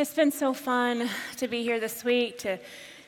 It's 0.00 0.14
been 0.14 0.32
so 0.32 0.54
fun 0.54 1.10
to 1.36 1.46
be 1.46 1.62
here 1.62 1.78
this 1.78 2.04
week, 2.04 2.38
to 2.38 2.58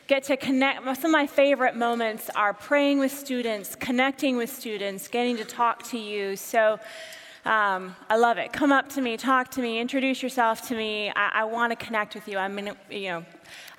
get 0.09 0.25
to 0.25 0.37
connect. 0.37 0.85
Some 0.85 1.07
of 1.07 1.11
my 1.13 1.27
favorite 1.27 1.75
moments 1.75 2.29
are 2.37 2.53
praying 2.53 2.99
with 2.99 3.11
students, 3.11 3.75
connecting 3.75 4.37
with 4.37 4.53
students, 4.53 5.09
getting 5.09 5.39
to 5.39 5.45
talk 5.47 5.85
to 5.85 5.99
you. 5.99 6.37
So 6.37 6.79
um, 7.47 7.97
I 8.11 8.17
love 8.19 8.37
it. 8.37 8.53
Come 8.53 8.73
up 8.73 8.91
to 8.91 9.01
me, 9.01 9.17
talk 9.17 9.51
to 9.53 9.63
me, 9.63 9.81
introduce 9.81 10.23
yourself 10.23 10.69
to 10.69 10.77
me. 10.77 11.11
I, 11.17 11.31
I 11.33 11.45
want 11.45 11.71
to 11.71 11.83
connect 11.83 12.15
with 12.15 12.29
you. 12.29 12.37
I 12.37 12.49
mean, 12.49 12.73
you 12.91 13.09
know, 13.09 13.25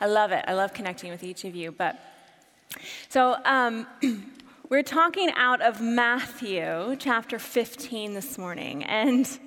I 0.01 0.07
love 0.07 0.31
it. 0.31 0.43
I 0.47 0.55
love 0.55 0.73
connecting 0.73 1.11
with 1.11 1.23
each 1.23 1.45
of 1.45 1.53
you. 1.53 1.71
But 1.71 1.99
so 3.09 3.37
um, 3.45 3.85
we're 4.69 4.81
talking 4.81 5.29
out 5.35 5.61
of 5.61 5.81
Matthew 5.81 6.95
chapter 6.97 7.37
15 7.37 8.15
this 8.15 8.39
morning, 8.39 8.83
and 8.85 9.37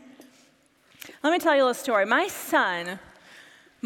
let 1.25 1.33
me 1.33 1.41
tell 1.41 1.57
you 1.57 1.63
a 1.63 1.67
little 1.67 1.75
story. 1.75 2.07
My 2.07 2.29
son 2.29 3.01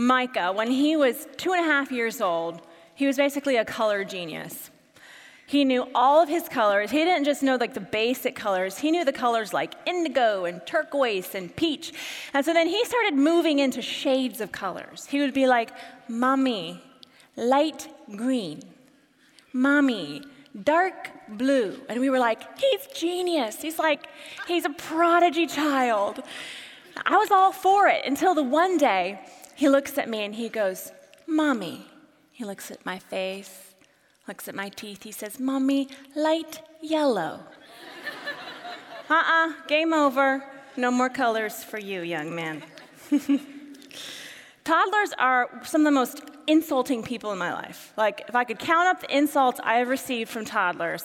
Micah, 0.01 0.51
when 0.51 0.71
he 0.71 0.97
was 0.97 1.29
two 1.37 1.53
and 1.53 1.61
a 1.61 1.69
half 1.69 1.93
years 1.93 2.23
old, 2.23 2.63
he 2.95 3.07
was 3.07 3.19
basically 3.19 3.57
a 3.57 3.67
color 3.67 4.03
genius. 4.03 4.71
He 5.47 5.63
knew 5.63 5.87
all 5.95 6.23
of 6.23 6.29
his 6.29 6.49
colors. 6.49 6.91
He 6.91 7.05
didn't 7.05 7.25
just 7.25 7.43
know 7.43 7.57
like 7.57 7.75
the 7.75 7.81
basic 7.81 8.35
colors. 8.35 8.79
He 8.79 8.91
knew 8.91 9.05
the 9.05 9.13
colors 9.13 9.53
like 9.53 9.75
indigo 9.85 10.47
and 10.47 10.65
turquoise 10.65 11.35
and 11.35 11.55
peach. 11.55 11.93
And 12.33 12.47
so 12.47 12.55
then 12.55 12.67
he 12.67 12.83
started 12.87 13.15
moving 13.15 13.59
into 13.59 13.83
shades 13.83 14.41
of 14.41 14.53
colors. 14.53 15.05
He 15.05 15.21
would 15.21 15.35
be 15.35 15.47
like, 15.47 15.71
Mommy, 16.09 16.83
light 17.37 17.87
green. 18.17 18.63
Mommy, 19.53 20.23
dark 20.65 21.11
blue. 21.29 21.79
And 21.91 22.01
we 22.01 22.09
were 22.09 22.21
like, 22.21 22.59
He's 22.59 22.87
genius. 22.95 23.61
He's 23.61 23.79
like, 23.79 24.07
he's 24.47 24.65
a 24.65 24.71
prodigy 24.71 25.47
child. 25.47 26.23
I 27.05 27.17
was 27.19 27.31
all 27.31 27.53
for 27.53 27.87
it 27.87 28.07
until 28.07 28.35
the 28.35 28.43
one 28.43 28.79
day 28.79 29.19
he 29.61 29.69
looks 29.69 29.99
at 29.99 30.09
me 30.09 30.25
and 30.25 30.35
he 30.35 30.49
goes, 30.49 30.91
Mommy. 31.27 31.85
He 32.33 32.47
looks 32.47 32.71
at 32.71 32.87
my 32.87 32.99
face, 32.99 33.75
looks 34.27 34.49
at 34.49 34.55
my 34.55 34.71
teeth. 34.71 35.03
He 35.03 35.13
says, 35.13 35.39
Mommy, 35.39 35.87
light 36.17 36.63
yellow. 36.81 37.41
uh 39.11 39.13
uh-uh, 39.15 39.51
uh, 39.51 39.53
game 39.69 39.93
over. 39.93 40.43
No 40.79 40.91
more 40.91 41.11
colors 41.11 41.63
for 41.63 41.79
you, 41.79 42.01
young 42.01 42.35
man. 42.35 42.63
Toddlers 44.65 45.13
are 45.19 45.51
some 45.63 45.83
of 45.83 45.85
the 45.85 45.91
most 45.91 46.23
insulting 46.47 47.03
people 47.03 47.31
in 47.31 47.39
my 47.39 47.53
life. 47.53 47.93
Like, 47.99 48.25
if 48.29 48.35
I 48.35 48.45
could 48.45 48.59
count 48.59 48.89
up 48.89 49.03
the 49.03 49.15
insults 49.15 49.61
I 49.63 49.75
have 49.75 49.89
received 49.89 50.31
from 50.31 50.47
toddlers, 50.47 51.05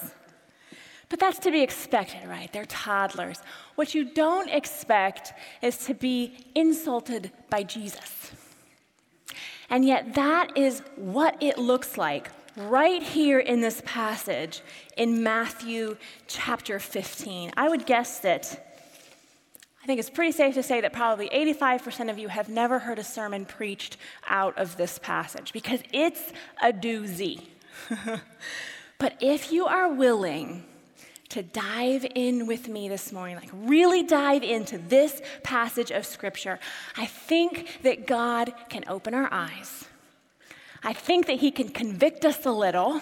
but 1.09 1.19
that's 1.19 1.40
to 1.40 1.52
be 1.52 1.62
expected, 1.62 2.25
right? 2.25 2.50
They're 2.53 2.64
toddlers. 2.64 3.42
What 3.75 3.94
you 3.94 4.06
don't 4.06 4.50
expect 4.50 5.34
is 5.62 5.78
to 5.88 5.94
be 5.94 6.38
insulted 6.56 7.31
by 7.50 7.64
Jesus. 7.64 8.31
And 9.70 9.86
yet, 9.86 10.16
that 10.16 10.58
is 10.58 10.81
what 10.95 11.42
it 11.42 11.58
looks 11.58 11.98
like 11.98 12.30
right 12.56 13.04
here 13.04 13.40
in 13.40 13.62
this 13.62 13.81
passage 13.86 14.62
in 14.98 15.23
Matthew 15.23 15.98
chapter 16.28 16.80
15. 16.80 17.52
I 17.58 17.68
would 17.70 17.86
guess 17.86 18.20
that 18.20 18.66
I 19.86 19.86
think 19.86 20.00
it's 20.00 20.09
pretty 20.09 20.31
safe 20.31 20.56
to 20.56 20.64
say 20.64 20.81
that 20.81 20.94
probably 20.94 21.30
85% 21.30 22.09
of 22.09 22.18
you 22.18 22.28
have 22.28 22.50
never 22.50 22.80
heard 22.80 22.98
a 22.98 23.03
sermon 23.03 23.46
preached 23.46 23.98
out 24.28 24.58
of 24.58 24.78
this 24.78 24.98
passage 24.98 25.53
because 25.53 25.80
it's 25.94 26.34
a 26.59 26.73
doozy. 26.73 27.42
but 28.98 29.16
if 29.20 29.52
you 29.52 29.68
are 29.68 29.94
willing, 29.94 30.64
to 31.30 31.42
dive 31.42 32.06
in 32.16 32.48
with 32.48 32.68
me 32.68 32.88
this 32.88 33.12
morning, 33.12 33.36
like 33.36 33.50
really 33.52 34.04
dive 34.04 34.44
into 34.44 34.78
this 34.78 35.22
passage 35.44 35.92
of 35.92 36.06
Scripture, 36.06 36.59
I 36.98 37.06
think 37.06 37.80
that 37.84 38.08
God 38.08 38.54
can 38.70 38.84
open 38.88 39.14
our 39.14 39.28
eyes. 39.31 39.86
I 40.84 40.94
think 40.94 41.26
that 41.28 41.38
He 41.38 41.52
can 41.52 41.70
convict 41.70 42.26
us 42.26 42.46
a 42.46 42.52
little. 42.52 43.02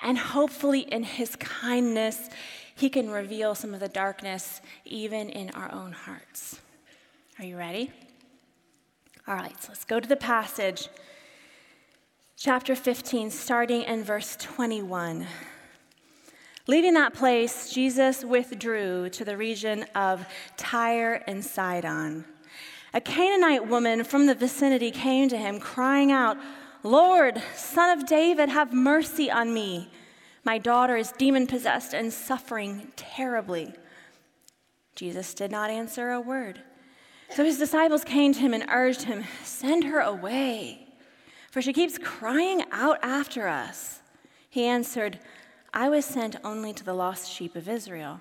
And 0.00 0.16
hopefully, 0.16 0.80
in 0.80 1.02
His 1.02 1.36
kindness, 1.36 2.30
He 2.74 2.88
can 2.88 3.10
reveal 3.10 3.54
some 3.54 3.74
of 3.74 3.80
the 3.80 3.88
darkness 3.88 4.60
even 4.84 5.28
in 5.28 5.50
our 5.50 5.72
own 5.72 5.92
hearts. 5.92 6.60
Are 7.38 7.44
you 7.44 7.56
ready? 7.56 7.90
All 9.26 9.34
right, 9.34 9.60
so 9.62 9.68
let's 9.70 9.84
go 9.84 9.98
to 9.98 10.08
the 10.08 10.16
passage. 10.16 10.88
Chapter 12.36 12.74
15, 12.74 13.30
starting 13.30 13.82
in 13.82 14.02
verse 14.02 14.36
21. 14.36 15.26
Leaving 16.66 16.94
that 16.94 17.14
place, 17.14 17.70
Jesus 17.72 18.24
withdrew 18.24 19.08
to 19.10 19.24
the 19.24 19.36
region 19.36 19.84
of 19.94 20.26
Tyre 20.56 21.22
and 21.26 21.44
Sidon. 21.44 22.24
A 22.92 23.00
Canaanite 23.00 23.66
woman 23.66 24.04
from 24.04 24.26
the 24.26 24.34
vicinity 24.34 24.90
came 24.90 25.28
to 25.28 25.36
him, 25.36 25.60
crying 25.60 26.12
out, 26.12 26.36
Lord, 26.82 27.42
son 27.54 27.98
of 27.98 28.06
David, 28.06 28.48
have 28.48 28.72
mercy 28.72 29.30
on 29.30 29.54
me. 29.54 29.90
My 30.44 30.58
daughter 30.58 30.96
is 30.96 31.12
demon 31.12 31.46
possessed 31.46 31.94
and 31.94 32.12
suffering 32.12 32.92
terribly. 32.96 33.74
Jesus 34.94 35.34
did 35.34 35.50
not 35.50 35.70
answer 35.70 36.10
a 36.10 36.20
word. 36.20 36.60
So 37.30 37.44
his 37.44 37.58
disciples 37.58 38.02
came 38.02 38.34
to 38.34 38.40
him 38.40 38.52
and 38.52 38.64
urged 38.70 39.02
him, 39.02 39.24
Send 39.44 39.84
her 39.84 40.00
away, 40.00 40.88
for 41.50 41.62
she 41.62 41.72
keeps 41.72 41.96
crying 41.96 42.64
out 42.72 42.98
after 43.02 43.46
us. 43.46 44.00
He 44.48 44.64
answered, 44.64 45.20
I 45.72 45.88
was 45.88 46.04
sent 46.04 46.36
only 46.44 46.72
to 46.72 46.84
the 46.84 46.94
lost 46.94 47.30
sheep 47.30 47.54
of 47.56 47.68
Israel. 47.68 48.20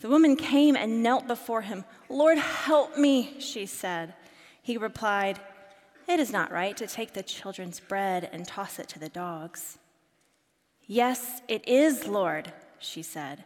The 0.00 0.08
woman 0.08 0.36
came 0.36 0.76
and 0.76 1.02
knelt 1.02 1.26
before 1.26 1.62
him. 1.62 1.84
Lord, 2.08 2.38
help 2.38 2.98
me, 2.98 3.36
she 3.38 3.66
said. 3.66 4.14
He 4.62 4.76
replied, 4.76 5.38
It 6.08 6.20
is 6.20 6.30
not 6.30 6.52
right 6.52 6.76
to 6.76 6.86
take 6.86 7.12
the 7.12 7.22
children's 7.22 7.80
bread 7.80 8.28
and 8.32 8.46
toss 8.46 8.78
it 8.78 8.88
to 8.90 8.98
the 8.98 9.08
dogs. 9.08 9.78
Yes, 10.86 11.40
it 11.48 11.66
is, 11.66 12.06
Lord, 12.06 12.52
she 12.78 13.02
said. 13.02 13.44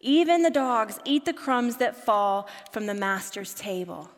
Even 0.00 0.42
the 0.42 0.50
dogs 0.50 0.98
eat 1.04 1.24
the 1.24 1.32
crumbs 1.32 1.76
that 1.76 2.04
fall 2.04 2.48
from 2.72 2.86
the 2.86 2.94
master's 2.94 3.54
table. 3.54 4.10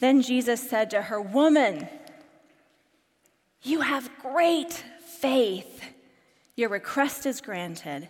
Then 0.00 0.22
Jesus 0.22 0.68
said 0.68 0.90
to 0.90 1.02
her, 1.02 1.20
Woman, 1.20 1.88
you 3.62 3.82
have 3.82 4.10
great 4.20 4.82
faith. 5.20 5.82
Your 6.62 6.68
request 6.68 7.26
is 7.26 7.40
granted. 7.40 8.06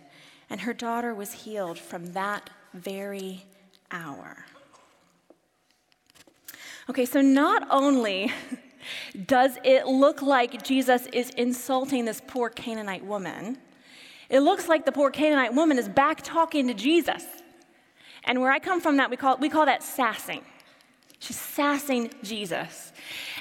And 0.47 0.61
her 0.61 0.73
daughter 0.73 1.15
was 1.15 1.31
healed 1.33 1.79
from 1.79 2.13
that 2.13 2.51
very 2.75 3.45
hour. 3.89 4.45
Okay, 6.87 7.05
so 7.05 7.19
not 7.19 7.65
only 7.71 8.31
does 9.25 9.57
it 9.63 9.87
look 9.87 10.21
like 10.21 10.61
Jesus 10.61 11.07
is 11.07 11.31
insulting 11.31 12.05
this 12.05 12.21
poor 12.27 12.51
Canaanite 12.51 13.03
woman, 13.03 13.57
it 14.29 14.41
looks 14.41 14.69
like 14.69 14.85
the 14.85 14.91
poor 14.91 15.09
Canaanite 15.09 15.55
woman 15.55 15.79
is 15.79 15.89
back 15.89 16.21
talking 16.21 16.67
to 16.67 16.75
Jesus. 16.75 17.25
And 18.23 18.39
where 18.39 18.51
I 18.51 18.59
come 18.59 18.79
from, 18.79 18.97
that 18.97 19.09
we 19.09 19.17
call, 19.17 19.37
we 19.37 19.49
call 19.49 19.65
that 19.65 19.81
sassing. 19.81 20.43
She's 21.17 21.39
sassing 21.39 22.11
Jesus. 22.21 22.92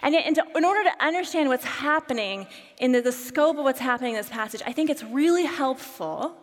And, 0.02 0.34
to, 0.34 0.44
in 0.56 0.64
order 0.64 0.82
to 0.82 1.04
understand 1.04 1.48
what's 1.48 1.64
happening 1.64 2.46
in 2.78 2.92
the, 2.92 3.00
the 3.00 3.12
scope 3.12 3.56
of 3.56 3.64
what's 3.64 3.80
happening 3.80 4.14
in 4.14 4.16
this 4.16 4.28
passage, 4.28 4.60
I 4.66 4.72
think 4.72 4.90
it's 4.90 5.04
really 5.04 5.44
helpful 5.44 6.36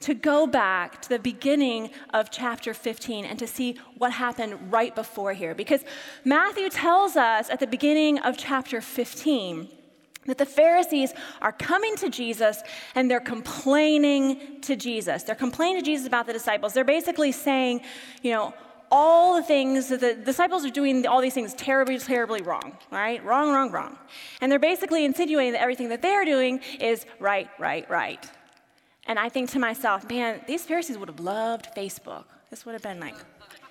to 0.00 0.14
go 0.14 0.46
back 0.46 1.02
to 1.02 1.08
the 1.10 1.18
beginning 1.18 1.90
of 2.14 2.30
chapter 2.30 2.72
15 2.72 3.26
and 3.26 3.38
to 3.38 3.46
see 3.46 3.78
what 3.98 4.12
happened 4.12 4.72
right 4.72 4.94
before 4.94 5.34
here. 5.34 5.54
Because 5.54 5.84
Matthew 6.24 6.70
tells 6.70 7.16
us 7.16 7.50
at 7.50 7.60
the 7.60 7.66
beginning 7.66 8.18
of 8.20 8.38
chapter 8.38 8.80
15 8.80 9.68
that 10.26 10.38
the 10.38 10.46
Pharisees 10.46 11.12
are 11.42 11.52
coming 11.52 11.96
to 11.96 12.08
Jesus 12.08 12.62
and 12.94 13.10
they're 13.10 13.20
complaining 13.20 14.60
to 14.62 14.74
Jesus. 14.74 15.22
They're 15.22 15.34
complaining 15.34 15.82
to 15.82 15.84
Jesus 15.84 16.06
about 16.06 16.26
the 16.26 16.32
disciples. 16.32 16.72
They're 16.72 16.84
basically 16.84 17.32
saying, 17.32 17.82
you 18.22 18.32
know, 18.32 18.54
all 18.90 19.36
the 19.36 19.42
things 19.42 19.88
that 19.88 20.00
the 20.00 20.14
disciples 20.14 20.64
are 20.64 20.70
doing 20.70 21.06
all 21.06 21.20
these 21.20 21.34
things 21.34 21.54
terribly, 21.54 21.98
terribly 21.98 22.42
wrong, 22.42 22.76
right? 22.90 23.24
Wrong, 23.24 23.50
wrong, 23.52 23.70
wrong. 23.70 23.98
And 24.40 24.50
they're 24.50 24.58
basically 24.58 25.04
insinuating 25.04 25.52
that 25.52 25.62
everything 25.62 25.88
that 25.90 26.02
they're 26.02 26.24
doing 26.24 26.60
is 26.80 27.06
right, 27.20 27.48
right, 27.58 27.88
right. 27.88 28.28
And 29.06 29.18
I 29.18 29.28
think 29.28 29.50
to 29.50 29.58
myself, 29.58 30.08
man, 30.08 30.40
these 30.46 30.64
Pharisees 30.64 30.98
would 30.98 31.08
have 31.08 31.20
loved 31.20 31.68
Facebook. 31.76 32.24
This 32.50 32.66
would 32.66 32.72
have 32.72 32.82
been 32.82 33.00
like 33.00 33.16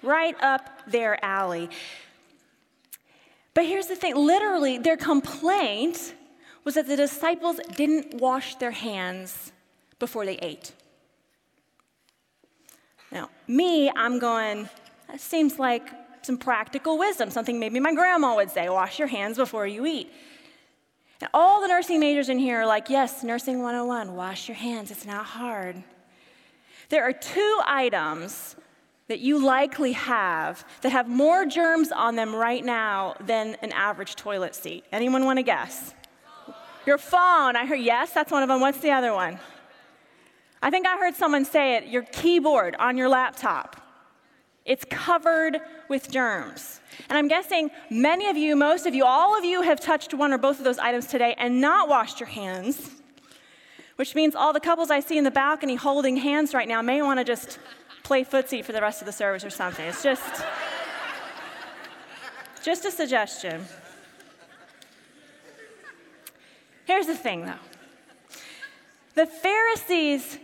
right 0.01 0.36
up 0.42 0.69
their 0.88 1.24
alley. 1.24 1.69
But 3.54 3.65
here's 3.65 3.88
the 3.88 3.95
thing 3.95 4.15
literally, 4.15 4.77
their 4.77 4.98
complaint 4.98 6.13
was 6.63 6.75
that 6.75 6.88
the 6.88 6.95
disciples 6.95 7.60
didn't 7.75 8.22
wash 8.22 8.56
their 8.56 8.72
hands 8.72 9.51
before 9.98 10.25
they 10.25 10.36
ate. 10.38 10.72
Now, 13.12 13.30
me, 13.48 13.89
I'm 13.95 14.19
going, 14.19 14.69
seems 15.18 15.60
like 15.60 15.90
some 16.22 16.38
practical 16.38 16.98
wisdom, 16.98 17.32
something 17.32 17.60
maybe 17.60 17.80
my 17.80 17.94
grandma 17.94 18.36
would 18.36 18.52
say 18.52 18.70
wash 18.70 19.00
your 19.00 19.08
hands 19.08 19.38
before 19.38 19.66
you 19.66 19.86
eat. 19.86 20.12
And 21.22 21.30
all 21.34 21.62
the 21.62 21.68
nursing 21.68 22.00
majors 22.00 22.30
in 22.30 22.40
here 22.40 22.62
are 22.62 22.66
like, 22.66 22.90
yes, 22.90 23.24
nursing 23.24 23.62
101, 23.62 24.16
wash 24.16 24.48
your 24.48 24.56
hands, 24.56 24.92
it's 24.92 25.06
not 25.06 25.26
hard. 25.26 25.84
There 26.90 27.04
are 27.04 27.14
two 27.14 27.62
items 27.66 28.56
that 29.10 29.20
you 29.20 29.44
likely 29.44 29.94
have 29.94 30.64
that 30.82 30.92
have 30.92 31.10
more 31.10 31.46
germs 31.46 31.92
on 31.92 32.16
them 32.16 32.34
right 32.34 32.64
now 32.64 33.16
than 33.20 33.56
an 33.62 33.72
average 33.72 34.16
toilet 34.16 34.56
seat? 34.56 34.86
Anyone 34.92 35.26
want 35.26 35.38
to 35.38 35.44
guess? 35.44 35.94
Your 36.86 37.00
phone. 37.00 37.56
I 37.56 37.66
heard, 37.66 37.80
yes, 37.80 38.12
that's 38.12 38.32
one 38.32 38.44
of 38.44 38.50
them. 38.50 38.62
What's 38.62 38.80
the 38.80 38.92
other 38.92 39.14
one? 39.14 39.40
I 40.62 40.70
think 40.70 40.86
I 40.86 40.98
heard 40.98 41.16
someone 41.16 41.44
say 41.44 41.76
it 41.76 41.88
your 41.88 42.04
keyboard 42.04 42.76
on 42.78 42.98
your 42.98 43.10
laptop. 43.10 43.88
It's 44.66 44.86
covered 44.90 45.60
with 45.88 46.12
germs. 46.12 46.80
And 47.10 47.18
I'm 47.18 47.28
guessing 47.28 47.72
many 47.90 48.28
of 48.28 48.38
you, 48.38 48.56
most 48.56 48.86
of 48.86 48.94
you, 48.94 49.06
all 49.06 49.38
of 49.38 49.44
you 49.44 49.62
have 49.62 49.80
touched 49.80 50.14
one 50.14 50.32
or 50.32 50.38
both 50.38 50.60
of 50.60 50.64
those 50.64 50.78
items 50.78 51.08
today 51.08 51.36
and 51.38 51.60
not 51.60 51.90
washed 51.90 52.20
your 52.20 52.30
hands, 52.30 52.92
which 53.96 54.16
means 54.16 54.36
all 54.36 54.54
the 54.54 54.60
couples 54.60 54.92
I 54.92 55.00
see 55.00 55.18
in 55.18 55.24
the 55.24 55.32
balcony 55.32 55.76
holding 55.76 56.18
hands 56.18 56.54
right 56.54 56.68
now 56.68 56.82
may 56.82 57.02
want 57.02 57.20
to 57.20 57.24
just 57.24 57.60
play 58.04 58.24
footsie 58.24 58.64
for 58.64 58.72
the 58.72 58.82
rest 58.82 59.02
of 59.02 59.06
the 59.06 59.12
service 59.12 59.44
or 59.44 59.50
something. 59.50 59.86
It's 59.86 60.04
just, 60.04 60.44
just 62.64 62.86
a 62.86 62.92
suggestion. 62.92 63.66
Here's 66.86 67.08
the 67.08 67.16
thing, 67.16 67.46
though 67.46 67.54
the 69.16 69.26
Pharisees 69.26 70.40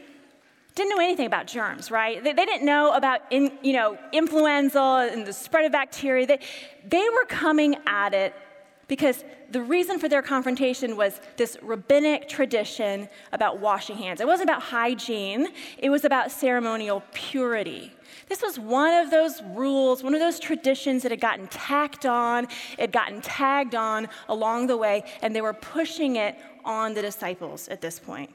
didn't 0.75 0.89
know 0.89 1.01
anything 1.03 1.25
about 1.25 1.47
germs, 1.47 1.89
right? 1.89 2.21
They, 2.21 2.33
they, 2.33 2.45
didn't 2.45 2.65
know 2.65 2.93
about, 2.93 3.21
in, 3.31 3.57
you 3.63 3.73
know, 3.73 3.97
influenza 4.11 5.09
and 5.11 5.25
the 5.25 5.31
spread 5.31 5.65
of 5.65 5.71
bacteria. 5.71 6.27
They, 6.27 6.39
they 6.85 7.07
were 7.13 7.25
coming 7.25 7.77
at 7.87 8.13
it 8.13 8.35
because 8.87 9.23
the 9.51 9.61
reason 9.61 9.99
for 9.99 10.09
their 10.09 10.21
confrontation 10.21 10.97
was 10.97 11.19
this 11.37 11.57
rabbinic 11.61 12.27
tradition 12.27 13.07
about 13.31 13.59
washing 13.59 13.97
hands. 13.97 14.21
It 14.21 14.27
wasn't 14.27 14.49
about 14.49 14.61
hygiene, 14.61 15.47
it 15.77 15.89
was 15.89 16.05
about 16.05 16.29
ceremonial 16.29 17.03
purity. 17.13 17.91
This 18.27 18.41
was 18.41 18.59
one 18.59 18.93
of 18.93 19.11
those 19.11 19.41
rules, 19.53 20.03
one 20.03 20.13
of 20.13 20.19
those 20.19 20.39
traditions 20.39 21.03
that 21.03 21.11
had 21.11 21.21
gotten 21.21 21.47
tacked 21.47 22.05
on, 22.05 22.45
it 22.73 22.79
had 22.79 22.91
gotten 22.91 23.21
tagged 23.21 23.75
on 23.75 24.07
along 24.27 24.67
the 24.67 24.77
way, 24.77 25.03
and 25.21 25.35
they 25.35 25.41
were 25.41 25.53
pushing 25.53 26.17
it 26.17 26.37
on 26.63 26.93
the 26.93 27.01
disciples 27.01 27.67
at 27.69 27.81
this 27.81 27.97
point. 27.97 28.29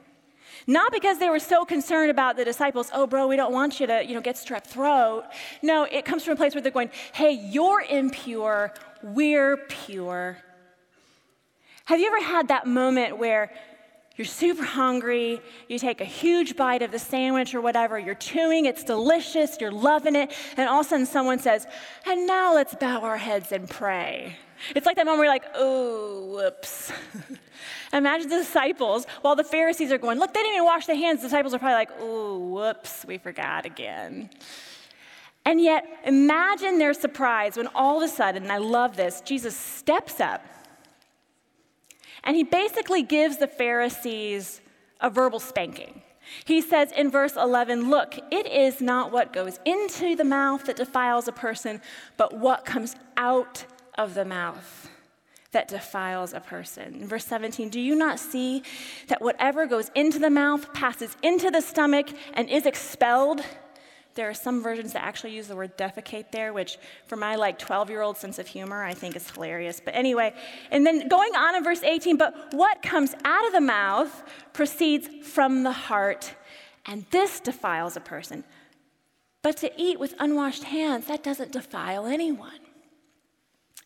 Not 0.67 0.91
because 0.91 1.17
they 1.17 1.29
were 1.29 1.39
so 1.39 1.65
concerned 1.65 2.11
about 2.11 2.35
the 2.35 2.45
disciples, 2.45 2.89
oh, 2.93 3.07
bro, 3.07 3.27
we 3.27 3.35
don't 3.35 3.53
want 3.53 3.79
you 3.79 3.87
to, 3.87 4.05
you 4.05 4.13
know, 4.13 4.21
get 4.21 4.35
strep 4.35 4.63
throat. 4.63 5.23
No, 5.61 5.83
it 5.83 6.05
comes 6.05 6.23
from 6.23 6.33
a 6.33 6.35
place 6.35 6.53
where 6.53 6.61
they're 6.61 6.71
going, 6.71 6.91
hey, 7.13 7.31
you're 7.31 7.81
impure, 7.81 8.73
we're 9.03 9.57
pure. 9.57 10.37
Have 11.85 11.99
you 11.99 12.07
ever 12.07 12.23
had 12.23 12.49
that 12.49 12.67
moment 12.67 13.17
where 13.17 13.51
you're 14.17 14.25
super 14.25 14.63
hungry, 14.63 15.41
you 15.67 15.79
take 15.79 15.99
a 15.99 16.05
huge 16.05 16.55
bite 16.55 16.81
of 16.81 16.91
the 16.91 16.99
sandwich 16.99 17.55
or 17.55 17.61
whatever, 17.61 17.97
you're 17.97 18.13
chewing, 18.13 18.65
it's 18.65 18.83
delicious, 18.83 19.57
you're 19.59 19.71
loving 19.71 20.15
it, 20.15 20.33
and 20.57 20.69
all 20.69 20.81
of 20.81 20.85
a 20.85 20.89
sudden 20.89 21.05
someone 21.05 21.39
says, 21.39 21.65
and 22.05 22.27
now 22.27 22.53
let's 22.53 22.75
bow 22.75 23.01
our 23.01 23.17
heads 23.17 23.51
and 23.51 23.69
pray. 23.69 24.35
It's 24.75 24.85
like 24.85 24.97
that 24.97 25.05
moment 25.05 25.19
where 25.19 25.25
you're 25.25 25.33
like, 25.33 25.51
oh, 25.55 26.25
whoops. 26.35 26.91
Imagine 27.93 28.29
the 28.29 28.37
disciples 28.37 29.05
while 29.21 29.35
the 29.35 29.43
Pharisees 29.43 29.91
are 29.91 29.97
going, 29.97 30.17
look, 30.17 30.33
they 30.33 30.41
didn't 30.41 30.55
even 30.55 30.65
wash 30.65 30.85
their 30.85 30.95
hands. 30.95 31.21
The 31.21 31.27
disciples 31.27 31.53
are 31.53 31.59
probably 31.59 31.75
like, 31.75 31.91
oh, 31.99 32.39
whoops, 32.39 33.05
we 33.05 33.17
forgot 33.17 33.65
again. 33.65 34.29
And 35.45 35.59
yet, 35.59 35.85
imagine 36.05 36.77
their 36.77 36.93
surprise 36.93 37.57
when 37.57 37.67
all 37.75 38.01
of 38.01 38.09
a 38.09 38.13
sudden, 38.13 38.43
and 38.43 38.51
I 38.51 38.59
love 38.59 38.95
this, 38.95 39.21
Jesus 39.21 39.55
steps 39.55 40.19
up 40.19 40.45
and 42.23 42.35
he 42.35 42.43
basically 42.43 43.03
gives 43.03 43.37
the 43.37 43.47
Pharisees 43.47 44.61
a 44.99 45.09
verbal 45.09 45.39
spanking. 45.39 46.01
He 46.45 46.61
says 46.61 46.91
in 46.91 47.09
verse 47.09 47.35
11, 47.35 47.89
Look, 47.89 48.17
it 48.31 48.45
is 48.45 48.79
not 48.79 49.11
what 49.11 49.33
goes 49.33 49.59
into 49.65 50.15
the 50.15 50.23
mouth 50.23 50.65
that 50.65 50.75
defiles 50.75 51.27
a 51.27 51.31
person, 51.31 51.81
but 52.17 52.37
what 52.37 52.63
comes 52.63 52.95
out 53.17 53.65
of 53.97 54.13
the 54.13 54.23
mouth 54.23 54.80
that 55.51 55.67
defiles 55.67 56.33
a 56.33 56.39
person. 56.39 57.05
Verse 57.05 57.25
17, 57.25 57.69
do 57.69 57.79
you 57.79 57.95
not 57.95 58.19
see 58.19 58.63
that 59.07 59.21
whatever 59.21 59.65
goes 59.65 59.91
into 59.95 60.17
the 60.19 60.29
mouth 60.29 60.73
passes 60.73 61.15
into 61.21 61.51
the 61.51 61.61
stomach 61.61 62.09
and 62.33 62.49
is 62.49 62.65
expelled? 62.65 63.41
There 64.13 64.29
are 64.29 64.33
some 64.33 64.61
versions 64.61 64.93
that 64.93 65.03
actually 65.03 65.35
use 65.35 65.47
the 65.47 65.55
word 65.55 65.77
defecate 65.77 66.31
there, 66.31 66.51
which 66.51 66.77
for 67.05 67.15
my 67.15 67.35
like 67.35 67.57
12 67.57 67.89
year 67.89 68.01
old 68.01 68.17
sense 68.17 68.39
of 68.39 68.47
humor, 68.47 68.83
I 68.83 68.93
think 68.93 69.15
is 69.15 69.29
hilarious. 69.29 69.81
But 69.83 69.95
anyway, 69.95 70.33
and 70.69 70.85
then 70.85 71.07
going 71.07 71.35
on 71.35 71.55
in 71.55 71.63
verse 71.63 71.83
18, 71.83 72.17
but 72.17 72.53
what 72.53 72.81
comes 72.81 73.13
out 73.23 73.45
of 73.45 73.53
the 73.53 73.61
mouth 73.61 74.23
proceeds 74.53 75.07
from 75.27 75.63
the 75.63 75.71
heart, 75.71 76.33
and 76.85 77.05
this 77.11 77.39
defiles 77.39 77.95
a 77.95 78.01
person. 78.01 78.43
But 79.43 79.57
to 79.57 79.71
eat 79.81 79.99
with 79.99 80.13
unwashed 80.19 80.65
hands, 80.65 81.07
that 81.07 81.23
doesn't 81.23 81.51
defile 81.51 82.05
anyone. 82.05 82.59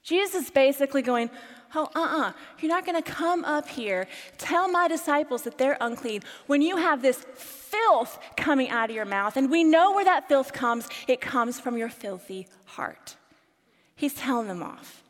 Jesus 0.04 0.44
is 0.44 0.52
basically 0.52 1.02
going, 1.02 1.32
Oh, 1.76 1.90
uh 1.94 2.00
uh-uh. 2.00 2.22
uh. 2.22 2.32
you 2.62 2.70
are 2.70 2.76
not 2.76 2.86
going 2.86 3.02
to 3.02 3.12
come 3.12 3.44
up 3.44 3.68
here, 3.68 4.08
tell 4.38 4.70
my 4.70 4.88
disciples 4.88 5.44
that 5.44 5.58
they're 5.58 5.78
unclean 5.82 6.22
when 6.48 6.62
you 6.62 6.78
have 6.78 7.02
this 7.02 7.26
filth 7.36 8.18
coming 8.38 8.70
out 8.70 8.90
of 8.90 8.96
your 8.96 9.06
mouth. 9.06 9.36
And 9.36 9.52
we 9.52 9.64
know 9.64 9.94
where 9.94 10.06
that 10.06 10.28
filth 10.28 10.54
comes 10.54 10.88
it 11.08 11.20
comes 11.22 11.60
from 11.60 11.78
your 11.78 11.90
filthy 11.90 12.48
heart. 12.66 13.18
He's 13.96 14.14
telling 14.14 14.48
them 14.48 14.64
off. 14.64 15.04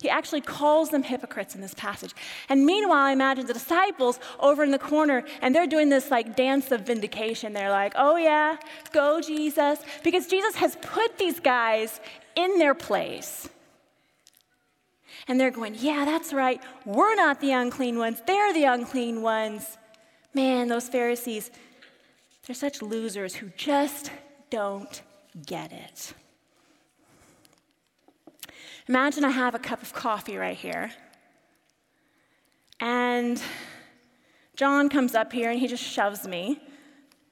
He 0.00 0.08
actually 0.08 0.42
calls 0.42 0.90
them 0.90 1.02
hypocrites 1.02 1.56
in 1.56 1.60
this 1.60 1.74
passage. 1.74 2.14
And 2.48 2.64
meanwhile, 2.64 3.06
I 3.06 3.12
imagine 3.12 3.46
the 3.46 3.52
disciples 3.52 4.20
over 4.38 4.62
in 4.62 4.70
the 4.70 4.78
corner, 4.78 5.24
and 5.42 5.52
they're 5.52 5.66
doing 5.66 5.88
this 5.88 6.10
like 6.10 6.36
dance 6.36 6.70
of 6.70 6.82
vindication. 6.82 7.52
They're 7.52 7.70
like, 7.70 7.94
oh 7.96 8.16
yeah, 8.16 8.58
go 8.92 9.20
Jesus. 9.20 9.80
Because 10.04 10.28
Jesus 10.28 10.54
has 10.56 10.76
put 10.82 11.18
these 11.18 11.40
guys 11.40 12.00
in 12.36 12.58
their 12.58 12.74
place. 12.74 13.48
And 15.28 15.38
they're 15.38 15.50
going, 15.50 15.76
yeah, 15.78 16.04
that's 16.06 16.32
right. 16.32 16.60
We're 16.86 17.14
not 17.14 17.40
the 17.40 17.52
unclean 17.52 17.98
ones, 17.98 18.22
they're 18.26 18.52
the 18.52 18.64
unclean 18.64 19.22
ones. 19.22 19.76
Man, 20.34 20.68
those 20.68 20.88
Pharisees, 20.88 21.50
they're 22.46 22.54
such 22.56 22.82
losers 22.82 23.34
who 23.34 23.50
just 23.56 24.10
don't 24.50 25.02
get 25.46 25.72
it. 25.72 26.14
Imagine 28.88 29.24
I 29.24 29.30
have 29.30 29.54
a 29.54 29.58
cup 29.58 29.82
of 29.82 29.92
coffee 29.92 30.36
right 30.36 30.56
here. 30.56 30.90
And 32.80 33.42
John 34.56 34.88
comes 34.88 35.14
up 35.14 35.32
here 35.32 35.50
and 35.50 35.60
he 35.60 35.66
just 35.66 35.82
shoves 35.82 36.26
me 36.26 36.60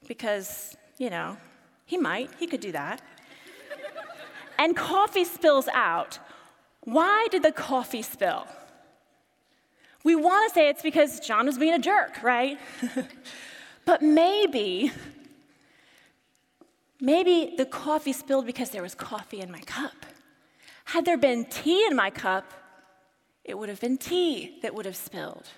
because, 0.07 0.77
you 0.97 1.09
know, 1.09 1.37
he 1.85 1.97
might, 1.97 2.29
he 2.37 2.45
could 2.45 2.61
do 2.61 2.71
that. 2.73 3.01
and 4.59 4.75
coffee 4.75 5.23
spills 5.23 5.67
out. 5.73 6.19
Why 6.87 7.27
did 7.29 7.43
the 7.43 7.51
coffee 7.51 8.01
spill? 8.01 8.47
We 10.05 10.15
want 10.15 10.49
to 10.49 10.53
say 10.53 10.69
it's 10.69 10.81
because 10.81 11.19
John 11.19 11.45
was 11.45 11.57
being 11.57 11.73
a 11.73 11.79
jerk, 11.79 12.23
right? 12.23 12.57
but 13.85 14.01
maybe, 14.01 14.93
maybe 17.01 17.55
the 17.57 17.65
coffee 17.65 18.13
spilled 18.13 18.45
because 18.45 18.69
there 18.69 18.81
was 18.81 18.95
coffee 18.95 19.41
in 19.41 19.51
my 19.51 19.59
cup. 19.59 20.05
Had 20.85 21.03
there 21.03 21.17
been 21.17 21.43
tea 21.43 21.85
in 21.85 21.93
my 21.93 22.09
cup, 22.09 22.53
it 23.43 23.57
would 23.57 23.67
have 23.67 23.81
been 23.81 23.97
tea 23.97 24.57
that 24.61 24.73
would 24.73 24.85
have 24.85 24.95
spilled. 24.95 25.49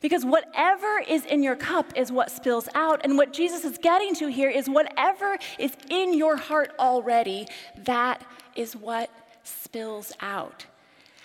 Because 0.00 0.24
whatever 0.24 1.02
is 1.06 1.26
in 1.26 1.42
your 1.42 1.56
cup 1.56 1.92
is 1.94 2.10
what 2.10 2.30
spills 2.30 2.70
out. 2.74 3.02
And 3.04 3.18
what 3.18 3.34
Jesus 3.34 3.66
is 3.66 3.76
getting 3.76 4.14
to 4.14 4.28
here 4.28 4.48
is 4.48 4.66
whatever 4.66 5.36
is 5.58 5.76
in 5.90 6.14
your 6.14 6.38
heart 6.38 6.72
already, 6.78 7.48
that 7.84 8.24
is 8.54 8.74
what 8.74 9.10
spills 9.46 10.12
out. 10.20 10.66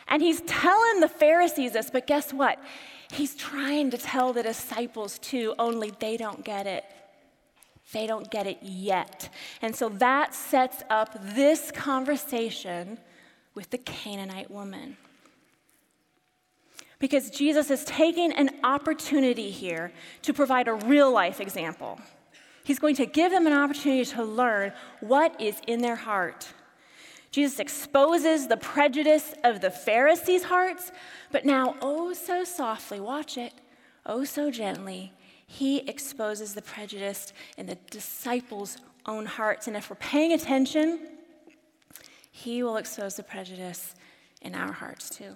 And 0.07 0.21
he's 0.21 0.41
telling 0.41 0.99
the 0.99 1.07
Pharisees 1.07 1.73
this, 1.73 1.89
but 1.89 2.05
guess 2.07 2.33
what? 2.33 2.59
He's 3.11 3.35
trying 3.35 3.91
to 3.91 3.97
tell 3.97 4.33
the 4.33 4.43
disciples 4.43 5.19
too, 5.19 5.53
only 5.59 5.91
they 5.99 6.17
don't 6.17 6.43
get 6.43 6.67
it. 6.67 6.83
They 7.93 8.07
don't 8.07 8.29
get 8.31 8.47
it 8.47 8.59
yet. 8.61 9.29
And 9.61 9.75
so 9.75 9.89
that 9.89 10.33
sets 10.33 10.83
up 10.89 11.17
this 11.35 11.71
conversation 11.71 12.97
with 13.53 13.69
the 13.69 13.77
Canaanite 13.77 14.49
woman. 14.49 14.97
Because 16.99 17.29
Jesus 17.31 17.71
is 17.71 17.83
taking 17.83 18.31
an 18.31 18.51
opportunity 18.63 19.49
here 19.49 19.91
to 20.21 20.33
provide 20.33 20.67
a 20.67 20.73
real 20.73 21.11
life 21.11 21.41
example. 21.41 21.99
He's 22.63 22.79
going 22.79 22.95
to 22.95 23.05
give 23.05 23.31
them 23.31 23.47
an 23.47 23.53
opportunity 23.53 24.05
to 24.11 24.23
learn 24.23 24.71
what 24.99 25.41
is 25.41 25.59
in 25.67 25.81
their 25.81 25.95
heart. 25.95 26.47
Jesus 27.31 27.59
exposes 27.59 28.47
the 28.47 28.57
prejudice 28.57 29.33
of 29.43 29.61
the 29.61 29.71
Pharisees' 29.71 30.43
hearts, 30.43 30.91
but 31.31 31.45
now, 31.45 31.75
oh 31.81 32.13
so 32.13 32.43
softly, 32.43 32.99
watch 32.99 33.37
it, 33.37 33.53
oh 34.05 34.25
so 34.25 34.51
gently, 34.51 35.13
he 35.47 35.79
exposes 35.79 36.53
the 36.53 36.61
prejudice 36.61 37.33
in 37.57 37.65
the 37.65 37.77
disciples' 37.89 38.77
own 39.05 39.25
hearts. 39.25 39.67
And 39.67 39.75
if 39.75 39.89
we're 39.89 39.95
paying 39.97 40.33
attention, 40.33 41.07
he 42.31 42.63
will 42.63 42.77
expose 42.77 43.15
the 43.15 43.23
prejudice 43.23 43.95
in 44.41 44.55
our 44.55 44.71
hearts 44.71 45.09
too. 45.09 45.35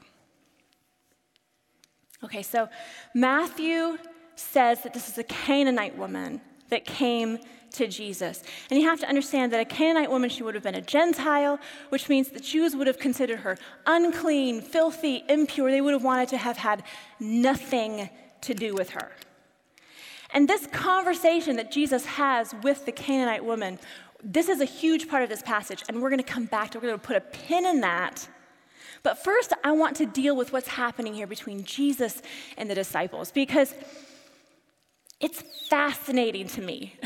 Okay, 2.24 2.42
so 2.42 2.70
Matthew 3.14 3.98
says 4.36 4.82
that 4.84 4.94
this 4.94 5.08
is 5.08 5.18
a 5.18 5.24
Canaanite 5.24 5.98
woman 5.98 6.42
that 6.70 6.86
came 6.86 7.40
to 7.78 7.88
Jesus. 7.88 8.44
And 8.70 8.80
you 8.80 8.88
have 8.88 9.00
to 9.02 9.08
understand 9.08 9.54
that 9.54 9.60
a 9.60 9.66
Canaanite 9.66 10.10
woman, 10.10 10.30
she 10.30 10.44
would 10.44 10.56
have 10.56 10.64
been 10.64 10.76
a 10.76 10.82
Gentile, 10.82 11.60
which 11.90 12.10
means 12.10 12.30
the 12.30 12.40
Jews 12.40 12.76
would 12.76 12.88
have 12.88 13.00
considered 13.00 13.40
her 13.40 13.58
unclean, 13.86 14.62
filthy, 14.62 15.24
impure. 15.30 15.72
They 15.72 15.82
would 15.82 15.94
have 15.94 16.04
wanted 16.04 16.30
to 16.30 16.38
have 16.38 16.58
had 16.58 16.84
nothing 17.20 18.10
to 18.42 18.54
do 18.54 18.74
with 18.74 18.92
her. 18.92 19.12
And 20.32 20.48
this 20.48 20.68
conversation 20.68 21.56
that 21.56 21.72
Jesus 21.72 22.06
has 22.06 22.54
with 22.62 22.86
the 22.86 22.92
Canaanite 22.92 23.46
woman, 23.46 23.80
this 24.24 24.50
is 24.50 24.60
a 24.60 24.66
huge 24.66 25.08
part 25.08 25.24
of 25.24 25.30
this 25.30 25.42
passage, 25.42 25.84
and 25.88 26.02
we're 26.02 26.10
going 26.10 26.18
to 26.18 26.24
come 26.24 26.46
back 26.46 26.72
to, 26.72 26.80
we're 26.80 26.88
going 26.88 27.00
to 27.00 27.06
put 27.06 27.16
a 27.16 27.22
pin 27.22 27.66
in 27.66 27.82
that. 27.82 28.28
But 29.04 29.24
first, 29.24 29.54
I 29.64 29.72
want 29.72 29.96
to 29.98 30.06
deal 30.06 30.36
with 30.36 30.52
what's 30.52 30.68
happening 30.68 31.14
here 31.14 31.28
between 31.28 31.64
Jesus 31.64 32.22
and 32.58 32.70
the 32.70 32.76
disciples, 32.76 33.32
because 33.32 33.74
it's 35.20 35.44
fascinating 35.70 36.48
to 36.50 36.62
me. 36.62 36.96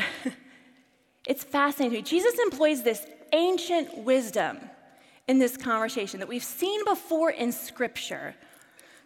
it's 1.30 1.44
fascinating. 1.44 2.02
Jesus 2.02 2.36
employs 2.40 2.82
this 2.82 3.06
ancient 3.32 3.98
wisdom 3.98 4.58
in 5.28 5.38
this 5.38 5.56
conversation 5.56 6.18
that 6.18 6.28
we've 6.28 6.42
seen 6.42 6.84
before 6.84 7.30
in 7.30 7.52
Scripture. 7.52 8.34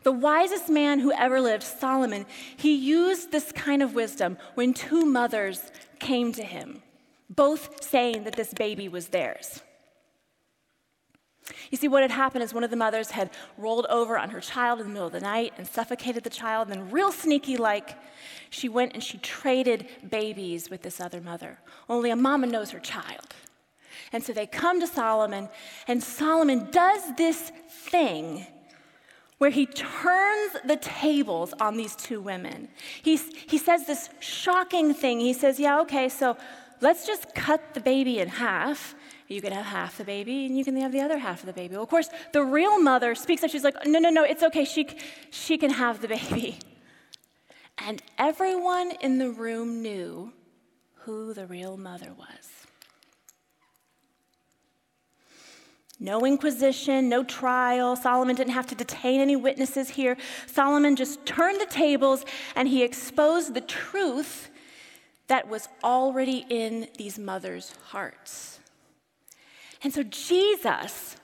The 0.05 0.13
wisest 0.13 0.71
man 0.71 1.01
who 1.01 1.13
ever 1.13 1.39
lived, 1.39 1.63
Solomon, 1.63 2.25
he 2.57 2.75
used 2.75 3.31
this 3.31 3.53
kind 3.53 3.83
of 3.83 3.95
wisdom 3.95 4.39
when 4.55 4.73
two 4.73 5.05
mothers 5.05 5.71
came 5.99 6.33
to 6.33 6.43
him, 6.43 6.83
both 7.29 7.85
saying 7.85 8.25
that 8.25 8.37
this 8.37 8.55
baby 8.55 8.89
was 8.89 9.09
theirs. 9.09 9.61
You 11.71 11.77
see, 11.77 11.89
what 11.89 12.03
had 12.03 12.11
happened 12.11 12.43
is 12.43 12.55
one 12.55 12.65
of 12.65 12.71
the 12.71 12.77
mothers 12.77 13.11
had 13.11 13.31
rolled 13.59 13.87
over 13.87 14.17
on 14.19 14.31
her 14.31 14.41
child 14.41 14.81
in 14.81 14.87
the 14.87 14.93
middle 14.93 15.07
of 15.07 15.13
the 15.13 15.21
night 15.21 15.53
and 15.59 15.67
suffocated 15.67 16.25
the 16.25 16.31
child. 16.31 16.69
And 16.69 16.81
then, 16.81 16.91
real 16.91 17.13
sneaky 17.13 17.57
like, 17.57 17.99
she 18.49 18.69
went 18.69 18.95
and 18.95 19.03
she 19.03 19.19
traded 19.19 19.87
babies 20.09 20.71
with 20.71 20.83
this 20.83 21.01
other 21.01 21.21
mother. 21.21 21.59
Only 21.89 22.11
a 22.11 22.17
mama 22.17 22.47
knows 22.47 22.71
her 22.71 22.81
child. 22.81 23.35
And 24.13 24.23
so 24.23 24.33
they 24.33 24.47
come 24.47 24.81
to 24.81 24.87
Solomon, 24.87 25.49
and 25.89 26.03
Solomon 26.03 26.69
does 26.71 27.03
this 27.17 27.53
thing 27.69 28.47
where 29.39 29.51
he 29.51 29.67
turns 29.67 30.57
the 30.65 30.77
tables 30.77 31.53
on 31.61 31.77
these 31.77 31.97
two 31.97 32.21
women. 32.21 32.69
He's, 33.03 33.35
he 33.47 33.59
says 33.59 33.87
this 33.87 34.09
shocking 34.21 34.95
thing. 34.95 35.21
He 35.21 35.33
says, 35.33 35.59
Yeah, 35.59 35.81
okay, 35.81 36.09
so 36.09 36.37
let's 36.81 37.07
just 37.07 37.35
cut 37.35 37.75
the 37.75 37.81
baby 37.81 38.21
in 38.21 38.29
half 38.29 38.95
you 39.29 39.41
can 39.41 39.53
have 39.53 39.65
half 39.65 39.97
the 39.99 40.05
baby 40.05 40.47
and 40.47 40.57
you 40.57 40.65
can 40.65 40.77
have 40.77 40.93
the 40.93 41.01
other 41.01 41.19
half 41.19 41.41
of 41.41 41.47
the 41.47 41.53
baby. 41.53 41.75
Well, 41.75 41.83
of 41.83 41.89
course, 41.89 42.09
the 42.33 42.43
real 42.43 42.81
mother 42.81 43.15
speaks 43.15 43.43
up. 43.43 43.51
She's 43.51 43.65
like, 43.65 43.75
no, 43.87 43.99
no, 43.99 44.11
no, 44.11 44.23
it's 44.23 44.43
okay. 44.43 44.65
She, 44.65 44.89
she 45.31 45.57
can 45.59 45.71
have 45.71 46.01
the 46.01 46.09
baby. 46.09 46.59
And 47.77 48.01
everyone 48.19 48.93
in 49.01 49.19
the 49.19 49.31
room 49.31 49.83
knew 49.83 50.33
who 51.01 51.35
the 51.35 51.45
real 51.45 51.77
mother 51.77 52.13
was. 52.17 52.55
No 55.99 56.25
inquisition, 56.27 57.09
no 57.09 57.25
trial. 57.25 57.97
Solomon 57.97 58.37
didn't 58.37 58.53
have 58.53 58.67
to 58.69 58.75
detain 58.75 59.21
any 59.21 59.37
witnesses 59.37 59.91
here. 59.91 60.17
Solomon 60.47 60.97
just 60.97 61.25
turned 61.27 61.61
the 61.61 61.67
tables 61.67 62.25
and 62.55 62.69
he 62.69 62.83
exposed 62.83 63.55
the 63.55 63.61
truth 63.61 64.51
that 65.29 65.49
was 65.49 65.69
already 65.83 66.45
in 66.49 66.89
these 66.99 67.19
mothers' 67.19 67.75
hearts. 67.87 68.54
And 69.85 69.93
so 69.93 70.03
Jesus, 70.03 71.17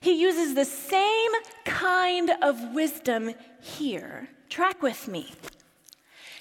he 0.00 0.12
uses 0.12 0.54
the 0.54 0.64
same 0.64 1.32
kind 1.64 2.30
of 2.40 2.72
wisdom 2.72 3.34
here. 3.60 4.28
Track 4.48 4.80
with 4.80 5.08
me. 5.08 5.34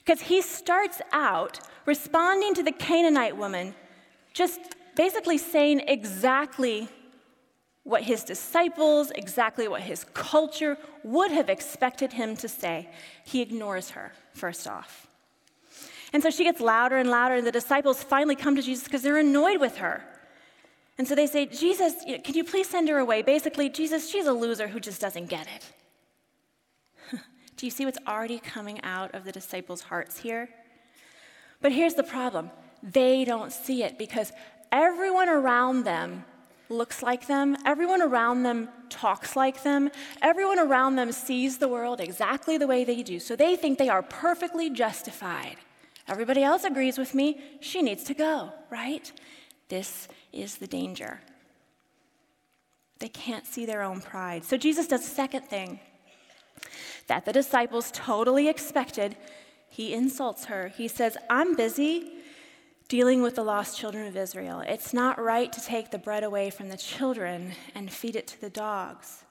Because 0.05 0.21
he 0.21 0.43
starts 0.43 1.01
out 1.11 1.59
responding 1.87 2.53
to 2.53 2.63
the 2.63 2.71
Canaanite 2.71 3.35
woman, 3.35 3.73
just 4.33 4.59
basically 4.95 5.39
saying 5.39 5.81
exactly 5.87 6.87
what 7.83 8.03
his 8.03 8.23
disciples, 8.23 9.11
exactly 9.11 9.67
what 9.67 9.81
his 9.81 10.05
culture 10.13 10.77
would 11.03 11.31
have 11.31 11.49
expected 11.49 12.13
him 12.13 12.35
to 12.37 12.47
say. 12.47 12.89
He 13.23 13.41
ignores 13.41 13.91
her, 13.91 14.13
first 14.33 14.67
off. 14.67 15.07
And 16.13 16.21
so 16.21 16.29
she 16.29 16.43
gets 16.43 16.61
louder 16.61 16.97
and 16.97 17.09
louder, 17.09 17.35
and 17.35 17.45
the 17.45 17.51
disciples 17.51 18.03
finally 18.03 18.35
come 18.35 18.55
to 18.55 18.61
Jesus 18.61 18.83
because 18.83 19.01
they're 19.01 19.17
annoyed 19.17 19.59
with 19.59 19.77
her. 19.77 20.03
And 20.97 21.07
so 21.07 21.15
they 21.15 21.27
say, 21.27 21.45
Jesus, 21.45 21.93
can 22.23 22.35
you 22.35 22.43
please 22.43 22.69
send 22.69 22.87
her 22.87 22.99
away? 22.99 23.21
Basically, 23.21 23.69
Jesus, 23.69 24.09
she's 24.09 24.27
a 24.27 24.33
loser 24.33 24.67
who 24.67 24.79
just 24.79 25.01
doesn't 25.01 25.27
get 25.27 25.47
it. 25.47 27.19
Do 27.57 27.65
you 27.65 27.69
see 27.69 27.85
what's 27.85 27.97
already 28.07 28.39
coming 28.39 28.81
out 28.81 29.13
of 29.13 29.25
the 29.25 29.31
disciples' 29.31 29.81
hearts 29.81 30.19
here? 30.19 30.49
But 31.61 31.71
here's 31.71 31.95
the 31.95 32.03
problem 32.03 32.51
they 32.81 33.25
don't 33.25 33.51
see 33.51 33.83
it 33.83 33.97
because 33.97 34.31
everyone 34.71 35.27
around 35.27 35.83
them 35.83 36.23
looks 36.69 37.03
like 37.03 37.27
them, 37.27 37.57
everyone 37.65 38.01
around 38.01 38.43
them 38.43 38.69
talks 38.89 39.35
like 39.35 39.63
them, 39.63 39.89
everyone 40.21 40.59
around 40.59 40.95
them 40.95 41.11
sees 41.11 41.57
the 41.57 41.67
world 41.67 41.99
exactly 41.99 42.57
the 42.57 42.67
way 42.67 42.83
they 42.83 43.03
do. 43.03 43.19
So 43.19 43.35
they 43.35 43.55
think 43.55 43.77
they 43.77 43.89
are 43.89 44.01
perfectly 44.01 44.69
justified. 44.69 45.57
Everybody 46.07 46.43
else 46.43 46.63
agrees 46.63 46.97
with 46.97 47.13
me, 47.13 47.39
she 47.59 47.81
needs 47.81 48.03
to 48.05 48.13
go, 48.13 48.51
right? 48.69 49.11
This 49.69 50.07
is 50.35 50.57
the 50.57 50.67
danger. 50.67 51.21
They 52.99 53.09
can't 53.09 53.45
see 53.45 53.65
their 53.65 53.81
own 53.81 54.01
pride. 54.01 54.45
So 54.45 54.57
Jesus 54.57 54.87
does 54.87 55.05
a 55.05 55.09
second 55.09 55.43
thing 55.43 55.79
that 57.07 57.25
the 57.25 57.33
disciples 57.33 57.91
totally 57.91 58.47
expected. 58.47 59.17
He 59.69 59.93
insults 59.93 60.45
her. 60.45 60.69
He 60.69 60.87
says, 60.87 61.17
I'm 61.29 61.55
busy 61.55 62.13
dealing 62.87 63.21
with 63.21 63.35
the 63.35 63.43
lost 63.43 63.77
children 63.77 64.07
of 64.07 64.15
Israel. 64.15 64.61
It's 64.61 64.93
not 64.93 65.21
right 65.21 65.51
to 65.51 65.61
take 65.61 65.91
the 65.91 65.97
bread 65.97 66.23
away 66.23 66.49
from 66.49 66.69
the 66.69 66.77
children 66.77 67.51
and 67.73 67.91
feed 67.91 68.15
it 68.15 68.27
to 68.27 68.41
the 68.41 68.49
dogs. 68.49 69.24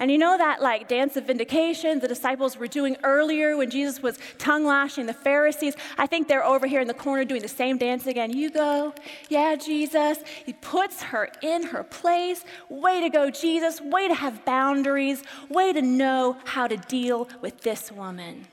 And 0.00 0.10
you 0.10 0.16
know 0.16 0.38
that 0.38 0.62
like 0.62 0.88
dance 0.88 1.18
of 1.18 1.26
vindication 1.26 2.00
the 2.00 2.08
disciples 2.08 2.56
were 2.56 2.66
doing 2.66 2.96
earlier 3.04 3.54
when 3.58 3.68
Jesus 3.68 4.02
was 4.02 4.18
tongue 4.38 4.64
lashing 4.64 5.04
the 5.04 5.12
Pharisees? 5.12 5.76
I 5.98 6.06
think 6.06 6.26
they're 6.26 6.44
over 6.44 6.66
here 6.66 6.80
in 6.80 6.88
the 6.88 6.94
corner 6.94 7.22
doing 7.26 7.42
the 7.42 7.48
same 7.48 7.76
dance 7.76 8.06
again. 8.06 8.32
You 8.32 8.50
go, 8.50 8.94
yeah, 9.28 9.56
Jesus. 9.56 10.18
He 10.46 10.54
puts 10.54 11.02
her 11.02 11.30
in 11.42 11.64
her 11.64 11.84
place. 11.84 12.42
Way 12.70 13.02
to 13.02 13.10
go, 13.10 13.30
Jesus. 13.30 13.78
Way 13.82 14.08
to 14.08 14.14
have 14.14 14.42
boundaries. 14.46 15.22
Way 15.50 15.74
to 15.74 15.82
know 15.82 16.38
how 16.46 16.66
to 16.66 16.78
deal 16.78 17.28
with 17.42 17.60
this 17.60 17.92
woman. 17.92 18.46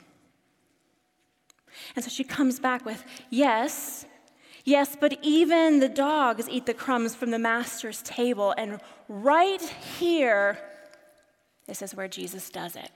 And 1.96 2.04
so 2.04 2.10
she 2.10 2.24
comes 2.24 2.60
back 2.60 2.84
with, 2.84 3.02
yes, 3.30 4.04
Yes, 4.64 4.98
but 5.00 5.16
even 5.22 5.80
the 5.80 5.88
dogs 5.88 6.46
eat 6.46 6.66
the 6.66 6.74
crumbs 6.74 7.14
from 7.14 7.30
the 7.30 7.38
master's 7.38 8.02
table. 8.02 8.54
And 8.58 8.80
right 9.08 9.62
here, 9.98 10.58
this 11.68 11.82
is 11.82 11.94
where 11.94 12.08
Jesus 12.08 12.50
does 12.50 12.74
it. 12.74 12.90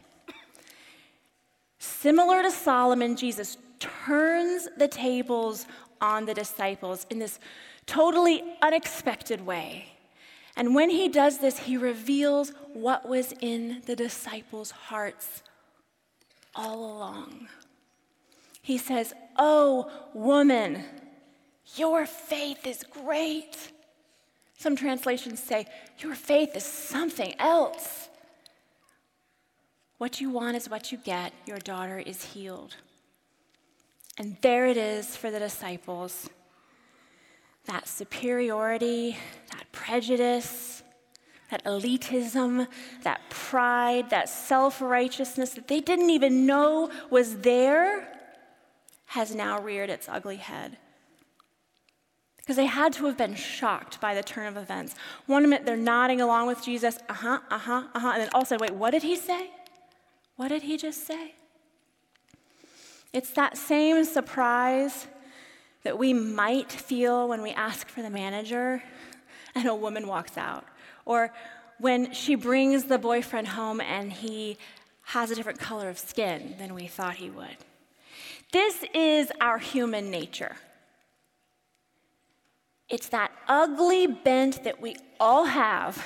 Similar 1.79 2.43
to 2.43 2.51
Solomon, 2.51 3.17
Jesus 3.17 3.59
turns 3.79 4.69
the 4.77 4.89
tables 4.89 5.67
on 6.01 6.25
the 6.27 6.35
disciples 6.35 7.07
in 7.11 7.19
this 7.19 7.39
totally 7.87 8.43
unexpected 8.63 9.45
way. 9.45 9.87
And 10.57 10.75
when 10.75 10.91
he 10.91 11.09
does 11.09 11.39
this, 11.39 11.59
he 11.59 11.77
reveals 11.77 12.53
what 12.73 13.09
was 13.09 13.35
in 13.41 13.83
the 13.87 13.97
disciples' 13.97 14.71
hearts 14.71 15.43
all 16.55 16.97
along. 16.97 17.49
He 18.61 18.79
says, 18.79 19.13
Oh, 19.37 19.91
woman, 20.15 20.85
your 21.77 22.07
faith 22.07 22.67
is 22.67 22.85
great. 22.85 23.57
Some 24.59 24.77
translations 24.77 25.43
say, 25.43 25.67
Your 25.99 26.15
faith 26.15 26.55
is 26.55 26.65
something 26.65 27.35
else. 27.39 28.09
What 30.03 30.21
you 30.21 30.31
want 30.31 30.57
is 30.57 30.69
what 30.69 30.91
you 30.91 30.99
get. 30.99 31.33
Your 31.47 31.59
daughter 31.59 32.01
is 32.01 32.25
healed. 32.25 32.75
And 34.19 34.37
there 34.41 34.67
it 34.67 34.77
is 34.77 35.17
for 35.17 35.31
the 35.31 35.39
disciples 35.39 36.29
that 37.67 37.87
superiority, 37.87 39.17
that 39.53 39.71
prejudice, 39.71 40.83
that 41.53 41.65
elitism, 41.65 42.67
that 43.05 43.21
pride, 43.31 44.11
that 44.11 44.29
self 44.29 44.81
righteousness 44.81 45.51
that 45.51 45.69
they 45.69 45.79
didn't 45.79 46.11
even 46.11 46.47
know 46.47 46.91
was 47.09 47.37
there 47.37 48.09
has 49.05 49.37
now 49.37 49.61
reared 49.61 49.89
its 49.89 50.09
ugly 50.09 50.39
head. 50.39 50.79
Because 52.39 52.57
they 52.57 52.67
had 52.67 52.93
to 52.95 53.07
have 53.07 53.17
been 53.17 53.37
shocked 53.37 54.01
by 54.01 54.17
the 54.17 54.23
turn 54.25 54.49
of 54.49 54.57
events. 54.57 54.97
One 55.27 55.45
minute 55.45 55.65
they're 55.65 55.77
nodding 55.77 56.21
along 56.21 56.49
with 56.49 56.61
Jesus, 56.61 56.99
uh 57.09 57.15
huh, 57.15 57.39
uh 57.53 57.59
huh, 57.59 57.85
uh 57.95 58.01
huh, 58.01 58.11
and 58.15 58.23
then 58.23 58.31
all 58.35 58.41
also, 58.41 58.59
wait, 58.59 58.73
what 58.73 58.91
did 58.91 59.05
he 59.05 59.15
say? 59.15 59.51
What 60.43 60.49
did 60.49 60.63
he 60.63 60.77
just 60.77 61.07
say? 61.07 61.35
It's 63.13 63.31
that 63.31 63.57
same 63.57 64.05
surprise 64.05 65.07
that 65.85 65.97
we 65.97 66.13
might 66.13 66.73
feel 66.73 67.29
when 67.29 67.43
we 67.43 67.51
ask 67.51 67.87
for 67.87 68.03
the 68.03 68.11
manager 68.11 68.83
and 69.55 69.69
a 69.69 69.75
woman 69.77 70.09
walks 70.09 70.37
out, 70.37 70.65
or 71.05 71.33
when 71.79 72.13
she 72.13 72.35
brings 72.35 72.87
the 72.87 72.99
boyfriend 72.99 73.47
home 73.47 73.81
and 73.81 74.13
he 74.13 74.59
has 75.03 75.31
a 75.31 75.37
different 75.37 75.61
color 75.61 75.89
of 75.89 75.97
skin 75.97 76.57
than 76.59 76.75
we 76.75 76.89
thought 76.89 77.15
he 77.15 77.31
would. 77.31 77.59
This 78.51 78.85
is 78.93 79.31
our 79.41 79.59
human 79.59 80.11
nature. 80.11 80.57
It's 82.89 83.09
that 83.11 83.31
ugly 83.47 84.09
bent 84.09 84.65
that 84.65 84.83
we 84.83 84.97
all 85.21 85.45
have 85.45 86.05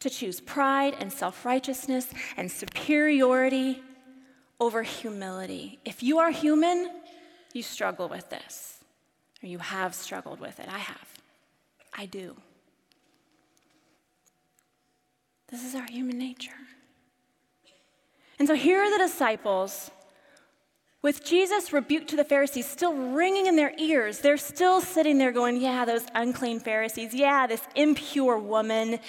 to 0.00 0.10
choose 0.10 0.40
pride 0.40 0.94
and 0.98 1.12
self 1.12 1.44
righteousness 1.44 2.08
and 2.36 2.50
superiority 2.50 3.82
over 4.60 4.82
humility. 4.82 5.78
If 5.84 6.02
you 6.02 6.18
are 6.18 6.30
human, 6.30 6.90
you 7.52 7.62
struggle 7.62 8.08
with 8.08 8.28
this, 8.30 8.78
or 9.42 9.48
you 9.48 9.58
have 9.58 9.94
struggled 9.94 10.40
with 10.40 10.58
it. 10.60 10.68
I 10.68 10.78
have. 10.78 11.08
I 11.96 12.06
do. 12.06 12.36
This 15.48 15.64
is 15.64 15.74
our 15.74 15.86
human 15.86 16.18
nature. 16.18 16.52
And 18.38 18.46
so 18.46 18.54
here 18.54 18.80
are 18.80 18.90
the 18.90 18.98
disciples 18.98 19.90
with 21.00 21.24
Jesus' 21.24 21.72
rebuke 21.72 22.06
to 22.08 22.16
the 22.16 22.24
Pharisees 22.24 22.66
still 22.66 22.92
ringing 22.92 23.46
in 23.46 23.56
their 23.56 23.72
ears. 23.78 24.18
They're 24.18 24.36
still 24.36 24.80
sitting 24.80 25.18
there 25.18 25.32
going, 25.32 25.60
Yeah, 25.60 25.84
those 25.84 26.04
unclean 26.14 26.60
Pharisees. 26.60 27.14
Yeah, 27.14 27.46
this 27.46 27.62
impure 27.74 28.38
woman. 28.38 29.00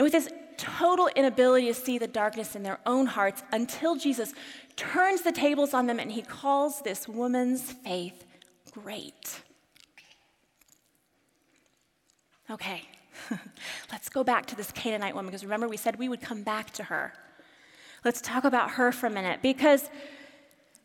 And 0.00 0.04
with 0.04 0.14
this 0.14 0.32
total 0.56 1.08
inability 1.08 1.66
to 1.66 1.74
see 1.74 1.98
the 1.98 2.06
darkness 2.06 2.56
in 2.56 2.62
their 2.62 2.80
own 2.86 3.04
hearts 3.04 3.42
until 3.52 3.96
Jesus 3.96 4.32
turns 4.74 5.20
the 5.20 5.30
tables 5.30 5.74
on 5.74 5.86
them 5.86 6.00
and 6.00 6.10
he 6.10 6.22
calls 6.22 6.80
this 6.80 7.06
woman's 7.06 7.70
faith 7.70 8.24
great. 8.70 9.42
Okay, 12.50 12.84
let's 13.92 14.08
go 14.08 14.24
back 14.24 14.46
to 14.46 14.56
this 14.56 14.72
Canaanite 14.72 15.14
woman 15.14 15.26
because 15.26 15.44
remember 15.44 15.68
we 15.68 15.76
said 15.76 15.96
we 15.96 16.08
would 16.08 16.22
come 16.22 16.44
back 16.44 16.70
to 16.70 16.84
her. 16.84 17.12
Let's 18.02 18.22
talk 18.22 18.44
about 18.44 18.70
her 18.70 18.92
for 18.92 19.06
a 19.06 19.10
minute 19.10 19.40
because 19.42 19.90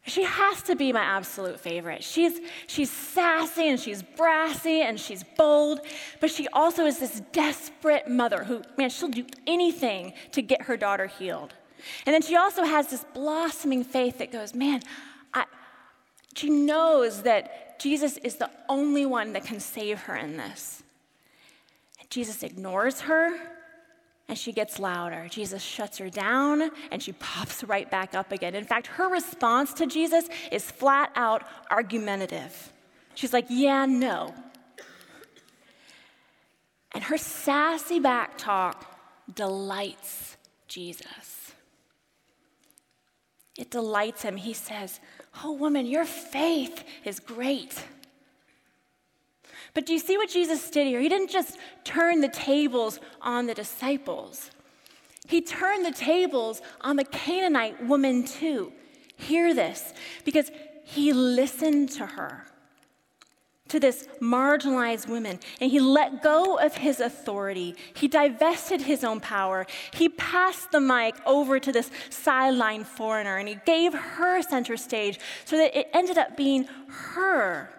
she 0.07 0.23
has 0.23 0.61
to 0.63 0.75
be 0.75 0.93
my 0.93 1.01
absolute 1.01 1.59
favorite. 1.59 2.03
She's, 2.03 2.39
she's 2.67 2.91
sassy 2.91 3.69
and 3.69 3.79
she's 3.79 4.03
brassy 4.03 4.81
and 4.81 4.99
she's 4.99 5.23
bold, 5.23 5.79
but 6.19 6.29
she 6.29 6.47
also 6.49 6.85
is 6.85 6.99
this 6.99 7.21
desperate 7.31 8.07
mother 8.07 8.43
who, 8.43 8.61
man, 8.77 8.91
she'll 8.91 9.09
do 9.09 9.25
anything 9.47 10.13
to 10.33 10.43
get 10.43 10.63
her 10.63 10.77
daughter 10.77 11.07
healed. 11.07 11.55
And 12.05 12.13
then 12.13 12.21
she 12.21 12.35
also 12.35 12.63
has 12.63 12.87
this 12.87 13.03
blossoming 13.13 13.83
faith 13.83 14.19
that 14.19 14.31
goes, 14.31 14.53
man, 14.53 14.81
I, 15.33 15.45
she 16.35 16.49
knows 16.49 17.23
that 17.23 17.79
Jesus 17.79 18.17
is 18.17 18.35
the 18.35 18.49
only 18.69 19.07
one 19.07 19.33
that 19.33 19.43
can 19.43 19.59
save 19.59 20.01
her 20.01 20.15
in 20.15 20.37
this. 20.37 20.83
And 21.99 22.09
Jesus 22.11 22.43
ignores 22.43 23.01
her 23.01 23.54
and 24.27 24.37
she 24.37 24.51
gets 24.51 24.79
louder. 24.79 25.27
Jesus 25.29 25.61
shuts 25.61 25.99
her 25.99 26.09
down 26.09 26.71
and 26.91 27.01
she 27.01 27.13
pops 27.13 27.63
right 27.63 27.89
back 27.89 28.15
up 28.15 28.31
again. 28.31 28.55
In 28.55 28.65
fact, 28.65 28.87
her 28.87 29.07
response 29.07 29.73
to 29.75 29.85
Jesus 29.85 30.27
is 30.51 30.69
flat 30.69 31.11
out 31.15 31.43
argumentative. 31.69 32.73
She's 33.13 33.33
like, 33.33 33.45
Yeah, 33.49 33.85
no. 33.85 34.33
And 36.93 37.03
her 37.03 37.17
sassy 37.17 37.99
back 37.99 38.37
talk 38.37 38.97
delights 39.33 40.37
Jesus. 40.67 41.53
It 43.57 43.69
delights 43.69 44.21
him. 44.21 44.37
He 44.37 44.53
says, 44.53 44.99
Oh, 45.43 45.51
woman, 45.53 45.85
your 45.85 46.05
faith 46.05 46.83
is 47.03 47.19
great. 47.19 47.83
But 49.75 49.85
do 49.85 49.93
you 49.93 49.99
see 49.99 50.17
what 50.17 50.29
Jesus 50.29 50.69
did 50.71 50.87
here? 50.87 51.01
He 51.01 51.09
didn't 51.09 51.29
just 51.29 51.59
turn 51.83 52.21
the 52.21 52.29
tables 52.29 52.99
on 53.21 53.45
the 53.45 53.53
disciples, 53.53 54.49
he 55.27 55.41
turned 55.41 55.85
the 55.85 55.91
tables 55.91 56.61
on 56.81 56.95
the 56.95 57.03
Canaanite 57.03 57.85
woman 57.85 58.25
too. 58.25 58.71
Hear 59.17 59.53
this, 59.53 59.93
because 60.23 60.51
he 60.83 61.13
listened 61.13 61.89
to 61.93 62.05
her, 62.05 62.45
to 63.69 63.79
this 63.79 64.07
marginalized 64.21 65.07
woman, 65.07 65.39
and 65.59 65.71
he 65.71 65.79
let 65.79 66.21
go 66.21 66.57
of 66.59 66.75
his 66.75 66.99
authority. 66.99 67.75
He 67.95 68.07
divested 68.07 68.81
his 68.81 69.03
own 69.03 69.19
power. 69.19 69.65
He 69.93 70.09
passed 70.09 70.71
the 70.71 70.81
mic 70.81 71.15
over 71.25 71.59
to 71.59 71.71
this 71.71 71.89
sideline 72.09 72.83
foreigner, 72.83 73.37
and 73.37 73.47
he 73.47 73.57
gave 73.65 73.93
her 73.93 74.41
center 74.41 74.77
stage 74.77 75.17
so 75.45 75.57
that 75.57 75.75
it 75.75 75.89
ended 75.93 76.17
up 76.17 76.37
being 76.37 76.65
her 76.87 77.69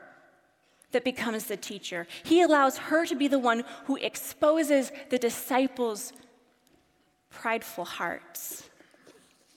that 0.97 1.05
becomes 1.05 1.45
the 1.45 1.59
teacher. 1.59 2.07
He 2.25 2.41
allows 2.41 2.79
her 2.79 3.05
to 3.05 3.15
be 3.15 3.29
the 3.29 3.39
one 3.39 3.65
who 3.85 3.97
exposes 3.97 4.91
the 5.11 5.19
disciples' 5.19 6.15
prideful 7.29 7.85
hearts. 7.85 8.71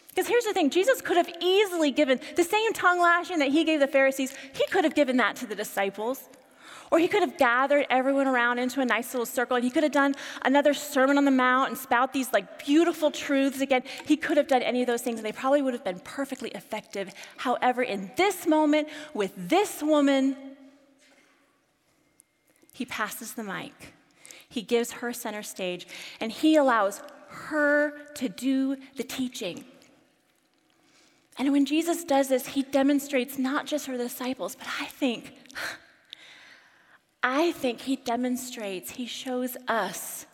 Because 0.10 0.28
here's 0.28 0.43
the 0.43 0.52
thing 0.52 0.69
Jesus 0.69 0.99
could 0.99 1.15
have 1.15 1.30
easily 1.41 1.91
given 1.91 2.19
the 2.36 2.43
same 2.43 2.73
tongue 2.73 2.99
lashing 2.99 3.39
that 3.39 3.52
he 3.52 3.63
gave 3.63 3.80
the 3.80 3.88
Pharisees, 3.88 4.34
he 4.52 4.67
could 4.67 4.84
have 4.84 4.95
given 4.95 5.15
that 5.15 5.38
to 5.38 5.47
the 5.47 5.56
disciples. 5.56 6.28
Or 6.91 6.99
he 6.99 7.08
could 7.08 7.21
have 7.21 7.38
gathered 7.38 7.86
everyone 7.89 8.28
around 8.28 8.60
into 8.60 8.82
a 8.82 8.86
nice 8.86 9.13
little 9.13 9.25
circle 9.25 9.56
and 9.56 9.63
he 9.63 9.69
could 9.69 9.84
have 9.84 9.93
done 9.93 10.15
another 10.41 10.73
Sermon 10.73 11.17
on 11.17 11.23
the 11.23 11.32
Mount 11.32 11.69
and 11.69 11.78
spout 11.78 12.12
these 12.12 12.34
like 12.34 12.65
beautiful 12.65 13.12
truths 13.12 13.62
again. 13.62 13.84
He 14.06 14.17
could 14.17 14.36
have 14.36 14.47
done 14.47 14.62
any 14.62 14.82
of 14.82 14.88
those 14.88 15.04
things 15.04 15.19
and 15.19 15.25
they 15.25 15.32
probably 15.32 15.62
would 15.62 15.73
have 15.73 15.86
been 15.86 15.99
perfectly 15.99 16.49
effective. 16.49 17.13
However, 17.38 17.84
in 17.84 18.12
this 18.17 18.45
moment, 18.45 18.89
with 19.13 19.32
this 19.38 19.82
woman, 19.84 20.36
he 22.79 22.85
passes 22.85 23.33
the 23.33 23.43
mic. 23.43 23.93
He 24.47 24.61
gives 24.61 24.93
her 24.93 25.11
center 25.11 25.43
stage, 25.43 25.85
and 26.21 26.31
he 26.31 26.55
allows 26.55 27.01
her 27.27 27.91
to 28.15 28.29
do 28.29 28.77
the 28.95 29.03
teaching. 29.03 29.65
And 31.37 31.51
when 31.51 31.65
Jesus 31.65 32.05
does 32.05 32.29
this, 32.29 32.47
he 32.47 32.63
demonstrates 32.63 33.37
not 33.37 33.65
just 33.65 33.85
for 33.85 33.97
the 33.97 34.05
disciples, 34.05 34.55
but 34.55 34.67
I 34.79 34.85
think, 34.85 35.33
I 37.21 37.51
think 37.51 37.81
he 37.81 37.97
demonstrates, 37.97 38.91
he 38.91 39.05
shows 39.05 39.57
us 39.67 40.25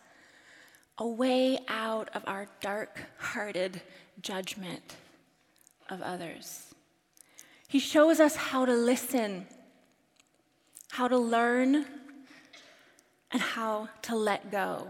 a 0.98 1.06
way 1.06 1.58
out 1.66 2.10
of 2.14 2.22
our 2.28 2.46
dark 2.60 3.00
hearted 3.18 3.82
judgment 4.22 4.94
of 5.90 6.00
others. 6.00 6.72
He 7.66 7.80
shows 7.80 8.20
us 8.20 8.36
how 8.36 8.66
to 8.66 8.72
listen, 8.72 9.48
how 10.90 11.08
to 11.08 11.18
learn, 11.18 11.86
and 13.36 13.42
how 13.42 13.86
to 14.00 14.16
let 14.16 14.50
go. 14.50 14.88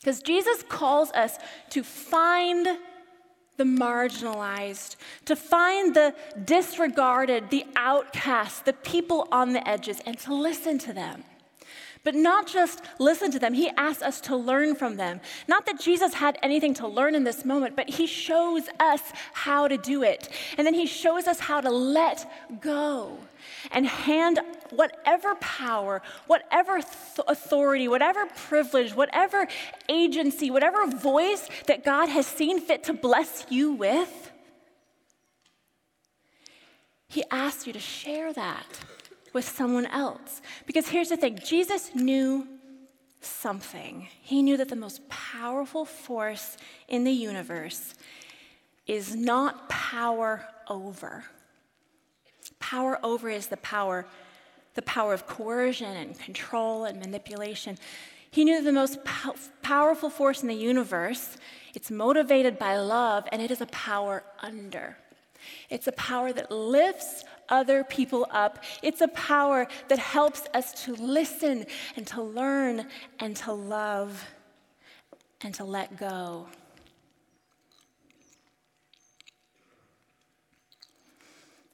Because 0.00 0.22
Jesus 0.22 0.62
calls 0.66 1.10
us 1.12 1.36
to 1.68 1.82
find 1.84 2.66
the 3.58 3.64
marginalized, 3.64 4.96
to 5.26 5.36
find 5.36 5.94
the 5.94 6.14
disregarded, 6.42 7.50
the 7.50 7.66
outcast, 7.76 8.64
the 8.64 8.72
people 8.72 9.28
on 9.30 9.52
the 9.52 9.68
edges, 9.68 10.00
and 10.06 10.18
to 10.20 10.34
listen 10.34 10.78
to 10.78 10.94
them. 10.94 11.22
But 12.04 12.14
not 12.14 12.46
just 12.46 12.82
listen 12.98 13.30
to 13.30 13.38
them, 13.38 13.54
he 13.54 13.70
asks 13.70 14.02
us 14.02 14.20
to 14.22 14.36
learn 14.36 14.74
from 14.74 14.96
them. 14.96 15.22
Not 15.48 15.64
that 15.64 15.80
Jesus 15.80 16.12
had 16.12 16.38
anything 16.42 16.74
to 16.74 16.86
learn 16.86 17.14
in 17.14 17.24
this 17.24 17.46
moment, 17.46 17.76
but 17.76 17.88
he 17.88 18.06
shows 18.06 18.64
us 18.78 19.00
how 19.32 19.68
to 19.68 19.78
do 19.78 20.02
it. 20.02 20.28
And 20.58 20.66
then 20.66 20.74
he 20.74 20.84
shows 20.84 21.26
us 21.26 21.40
how 21.40 21.62
to 21.62 21.70
let 21.70 22.30
go 22.60 23.18
and 23.72 23.86
hand 23.86 24.38
whatever 24.68 25.34
power, 25.36 26.02
whatever 26.26 26.74
th- 26.74 27.26
authority, 27.26 27.88
whatever 27.88 28.26
privilege, 28.26 28.94
whatever 28.94 29.48
agency, 29.88 30.50
whatever 30.50 30.86
voice 30.86 31.48
that 31.66 31.84
God 31.84 32.10
has 32.10 32.26
seen 32.26 32.60
fit 32.60 32.84
to 32.84 32.92
bless 32.92 33.46
you 33.48 33.72
with, 33.72 34.30
he 37.08 37.24
asks 37.30 37.66
you 37.66 37.72
to 37.72 37.80
share 37.80 38.30
that 38.34 38.66
with 39.34 39.46
someone 39.46 39.84
else. 39.86 40.40
Because 40.64 40.88
here's 40.88 41.10
the 41.10 41.18
thing 41.18 41.38
Jesus 41.44 41.94
knew 41.94 42.48
something. 43.20 44.08
He 44.22 44.40
knew 44.40 44.56
that 44.56 44.70
the 44.70 44.76
most 44.76 45.06
powerful 45.10 45.84
force 45.84 46.56
in 46.88 47.04
the 47.04 47.12
universe 47.12 47.94
is 48.86 49.14
not 49.14 49.68
power 49.68 50.46
over. 50.68 51.24
Power 52.58 52.98
over 53.02 53.28
is 53.28 53.48
the 53.48 53.56
power, 53.58 54.06
the 54.74 54.82
power 54.82 55.12
of 55.12 55.26
coercion 55.26 55.96
and 55.96 56.18
control 56.18 56.84
and 56.84 56.98
manipulation. 57.00 57.78
He 58.30 58.44
knew 58.44 58.56
that 58.56 58.64
the 58.64 58.72
most 58.72 59.04
po- 59.04 59.36
powerful 59.62 60.10
force 60.10 60.42
in 60.42 60.48
the 60.48 60.54
universe, 60.54 61.36
it's 61.74 61.90
motivated 61.90 62.58
by 62.58 62.76
love, 62.76 63.26
and 63.32 63.40
it 63.40 63.50
is 63.50 63.60
a 63.60 63.66
power 63.66 64.24
under. 64.40 64.96
It's 65.70 65.86
a 65.86 65.92
power 65.92 66.32
that 66.32 66.50
lifts 66.50 67.24
other 67.48 67.84
people 67.84 68.26
up. 68.30 68.62
It's 68.82 69.00
a 69.00 69.08
power 69.08 69.66
that 69.88 69.98
helps 69.98 70.42
us 70.54 70.84
to 70.84 70.94
listen 70.94 71.66
and 71.96 72.06
to 72.08 72.22
learn 72.22 72.86
and 73.20 73.36
to 73.36 73.52
love 73.52 74.24
and 75.42 75.54
to 75.54 75.64
let 75.64 75.98
go. 75.98 76.46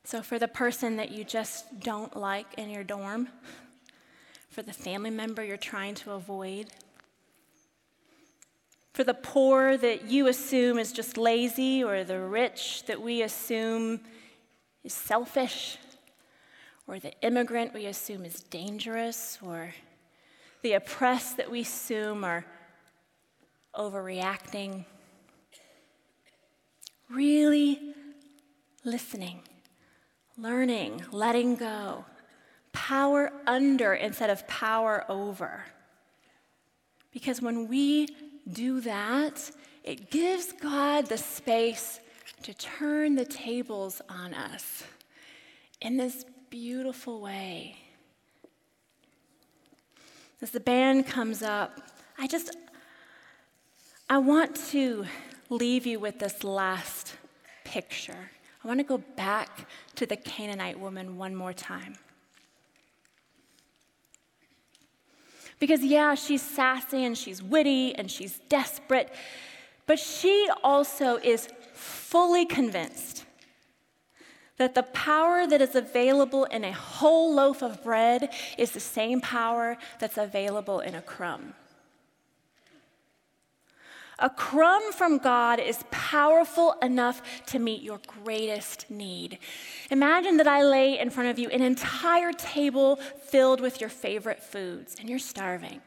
So, 0.04 0.22
for 0.22 0.40
the 0.40 0.48
person 0.48 0.96
that 0.96 1.12
you 1.12 1.22
just 1.22 1.78
don't 1.78 2.16
like 2.16 2.54
in 2.54 2.68
your 2.68 2.82
dorm, 2.82 3.28
for 4.48 4.60
the 4.60 4.72
family 4.72 5.10
member 5.10 5.44
you're 5.44 5.56
trying 5.56 5.94
to 5.96 6.10
avoid, 6.10 6.66
for 8.92 9.04
the 9.04 9.14
poor 9.14 9.76
that 9.76 10.10
you 10.10 10.26
assume 10.26 10.80
is 10.80 10.90
just 10.90 11.16
lazy, 11.16 11.84
or 11.84 12.02
the 12.02 12.18
rich 12.18 12.82
that 12.86 13.00
we 13.00 13.22
assume 13.22 14.00
is 14.84 14.92
selfish, 14.92 15.78
or 16.86 16.98
the 16.98 17.12
immigrant 17.22 17.74
we 17.74 17.86
assume 17.86 18.24
is 18.24 18.42
dangerous, 18.42 19.38
or 19.42 19.72
the 20.62 20.72
oppressed 20.72 21.36
that 21.36 21.50
we 21.50 21.60
assume 21.60 22.24
are 22.24 22.44
overreacting. 23.74 24.84
Really 27.08 27.94
listening, 28.84 29.40
learning, 30.36 31.04
letting 31.10 31.56
go, 31.56 32.04
power 32.72 33.32
under 33.46 33.94
instead 33.94 34.30
of 34.30 34.46
power 34.48 35.04
over. 35.08 35.64
Because 37.12 37.42
when 37.42 37.68
we 37.68 38.08
do 38.50 38.80
that, 38.80 39.50
it 39.82 40.10
gives 40.10 40.52
God 40.52 41.06
the 41.06 41.18
space 41.18 42.00
to 42.42 42.54
turn 42.54 43.14
the 43.14 43.24
tables 43.24 44.00
on 44.08 44.34
us 44.34 44.84
in 45.80 45.96
this 45.96 46.24
beautiful 46.48 47.20
way. 47.20 47.76
As 50.42 50.50
the 50.50 50.60
band 50.60 51.06
comes 51.06 51.42
up, 51.42 51.80
I 52.18 52.26
just 52.26 52.56
I 54.08 54.18
want 54.18 54.56
to 54.70 55.06
leave 55.50 55.86
you 55.86 56.00
with 56.00 56.18
this 56.18 56.42
last 56.42 57.14
picture. 57.62 58.30
I 58.64 58.68
want 58.68 58.80
to 58.80 58.84
go 58.84 58.98
back 58.98 59.68
to 59.94 60.04
the 60.04 60.16
Canaanite 60.16 60.80
woman 60.80 61.16
one 61.16 61.34
more 61.34 61.52
time. 61.52 61.96
Because, 65.60 65.84
yeah, 65.84 66.14
she's 66.14 66.42
sassy 66.42 67.04
and 67.04 67.16
she's 67.16 67.42
witty 67.42 67.94
and 67.94 68.10
she's 68.10 68.40
desperate, 68.48 69.12
but 69.86 69.98
she 69.98 70.48
also 70.64 71.18
is 71.18 71.48
fully 71.80 72.44
convinced 72.44 73.24
that 74.58 74.74
the 74.74 74.82
power 74.82 75.46
that 75.46 75.62
is 75.62 75.74
available 75.74 76.44
in 76.44 76.64
a 76.64 76.72
whole 76.72 77.34
loaf 77.34 77.62
of 77.62 77.82
bread 77.82 78.28
is 78.58 78.72
the 78.72 78.80
same 78.80 79.20
power 79.20 79.78
that's 79.98 80.18
available 80.18 80.80
in 80.80 80.94
a 80.94 81.00
crumb. 81.00 81.54
A 84.18 84.28
crumb 84.28 84.92
from 84.92 85.16
God 85.16 85.58
is 85.58 85.82
powerful 85.90 86.74
enough 86.82 87.22
to 87.46 87.58
meet 87.58 87.80
your 87.80 88.00
greatest 88.06 88.90
need. 88.90 89.38
Imagine 89.90 90.36
that 90.36 90.46
I 90.46 90.62
lay 90.62 90.98
in 90.98 91.08
front 91.08 91.30
of 91.30 91.38
you 91.38 91.48
an 91.48 91.62
entire 91.62 92.34
table 92.34 92.96
filled 92.96 93.62
with 93.62 93.80
your 93.80 93.88
favorite 93.88 94.42
foods, 94.42 94.96
and 95.00 95.08
you're 95.08 95.18
starving. 95.18 95.80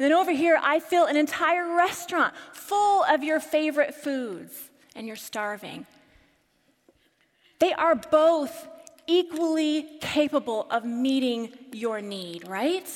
And 0.00 0.06
then 0.06 0.12
over 0.14 0.30
here, 0.32 0.58
I 0.62 0.80
fill 0.80 1.04
an 1.04 1.16
entire 1.18 1.76
restaurant 1.76 2.32
full 2.54 3.04
of 3.04 3.22
your 3.22 3.38
favorite 3.38 3.94
foods, 3.94 4.70
and 4.96 5.06
you're 5.06 5.14
starving. 5.14 5.84
They 7.58 7.74
are 7.74 7.94
both 7.94 8.66
equally 9.06 9.98
capable 10.00 10.66
of 10.70 10.86
meeting 10.86 11.52
your 11.72 12.00
need, 12.00 12.48
right? 12.48 12.88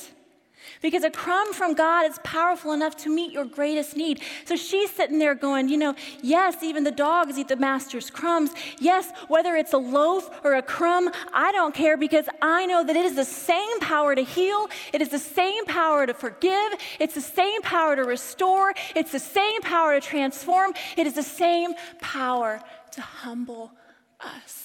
Because 0.81 1.03
a 1.03 1.09
crumb 1.09 1.53
from 1.53 1.73
God 1.73 2.09
is 2.09 2.19
powerful 2.23 2.71
enough 2.73 2.95
to 2.97 3.09
meet 3.09 3.31
your 3.31 3.45
greatest 3.45 3.95
need. 3.95 4.21
So 4.45 4.55
she's 4.55 4.89
sitting 4.91 5.19
there 5.19 5.35
going, 5.35 5.69
you 5.69 5.77
know, 5.77 5.95
yes, 6.21 6.63
even 6.63 6.83
the 6.83 6.91
dogs 6.91 7.37
eat 7.37 7.47
the 7.47 7.55
master's 7.55 8.09
crumbs. 8.09 8.51
Yes, 8.79 9.11
whether 9.27 9.55
it's 9.55 9.73
a 9.73 9.77
loaf 9.77 10.29
or 10.43 10.55
a 10.55 10.61
crumb, 10.61 11.11
I 11.33 11.51
don't 11.51 11.73
care 11.73 11.97
because 11.97 12.25
I 12.41 12.65
know 12.65 12.83
that 12.83 12.95
it 12.95 13.05
is 13.05 13.15
the 13.15 13.25
same 13.25 13.79
power 13.79 14.15
to 14.15 14.23
heal, 14.23 14.67
it 14.93 15.01
is 15.01 15.09
the 15.09 15.19
same 15.19 15.65
power 15.65 16.05
to 16.05 16.13
forgive, 16.13 16.73
it's 16.99 17.13
the 17.13 17.21
same 17.21 17.61
power 17.61 17.95
to 17.95 18.03
restore, 18.03 18.73
it's 18.95 19.11
the 19.11 19.19
same 19.19 19.61
power 19.61 19.99
to 19.99 20.05
transform, 20.05 20.73
it 20.97 21.07
is 21.07 21.13
the 21.13 21.23
same 21.23 21.73
power 21.99 22.61
to 22.91 23.01
humble 23.01 23.71
us. 24.19 24.64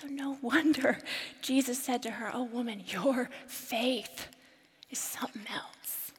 So, 0.00 0.06
no 0.06 0.38
wonder 0.42 0.98
Jesus 1.42 1.82
said 1.82 2.04
to 2.04 2.10
her, 2.10 2.30
Oh, 2.32 2.44
woman, 2.44 2.84
your 2.86 3.28
faith 3.48 4.28
is 4.90 4.98
something 4.98 5.42
else. 5.52 6.12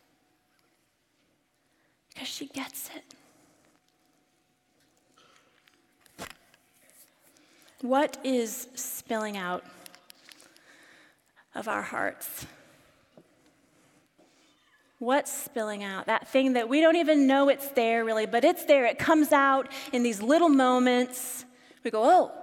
Because 2.14 2.28
she 2.28 2.48
gets 2.48 2.90
it. 2.96 3.04
What 7.82 8.18
is 8.26 8.68
spilling 8.76 9.38
out 9.38 9.64
of 11.56 11.70
our 11.70 11.82
hearts? 11.82 12.46
What's 14.98 15.32
spilling 15.32 15.86
out? 15.86 16.08
That 16.08 16.28
thing 16.28 16.54
that 16.54 16.68
we 16.68 16.82
don't 16.82 16.98
even 16.98 17.26
know 17.26 17.48
it's 17.48 17.70
there 17.70 18.04
really, 18.04 18.26
but 18.26 18.44
it's 18.44 18.66
there. 18.66 18.86
It 18.86 19.00
comes 19.00 19.32
out 19.32 19.70
in 19.94 20.04
these 20.04 20.22
little 20.22 20.50
moments. 20.50 21.46
We 21.86 21.92
go, 21.92 22.04
oh, 22.04 22.39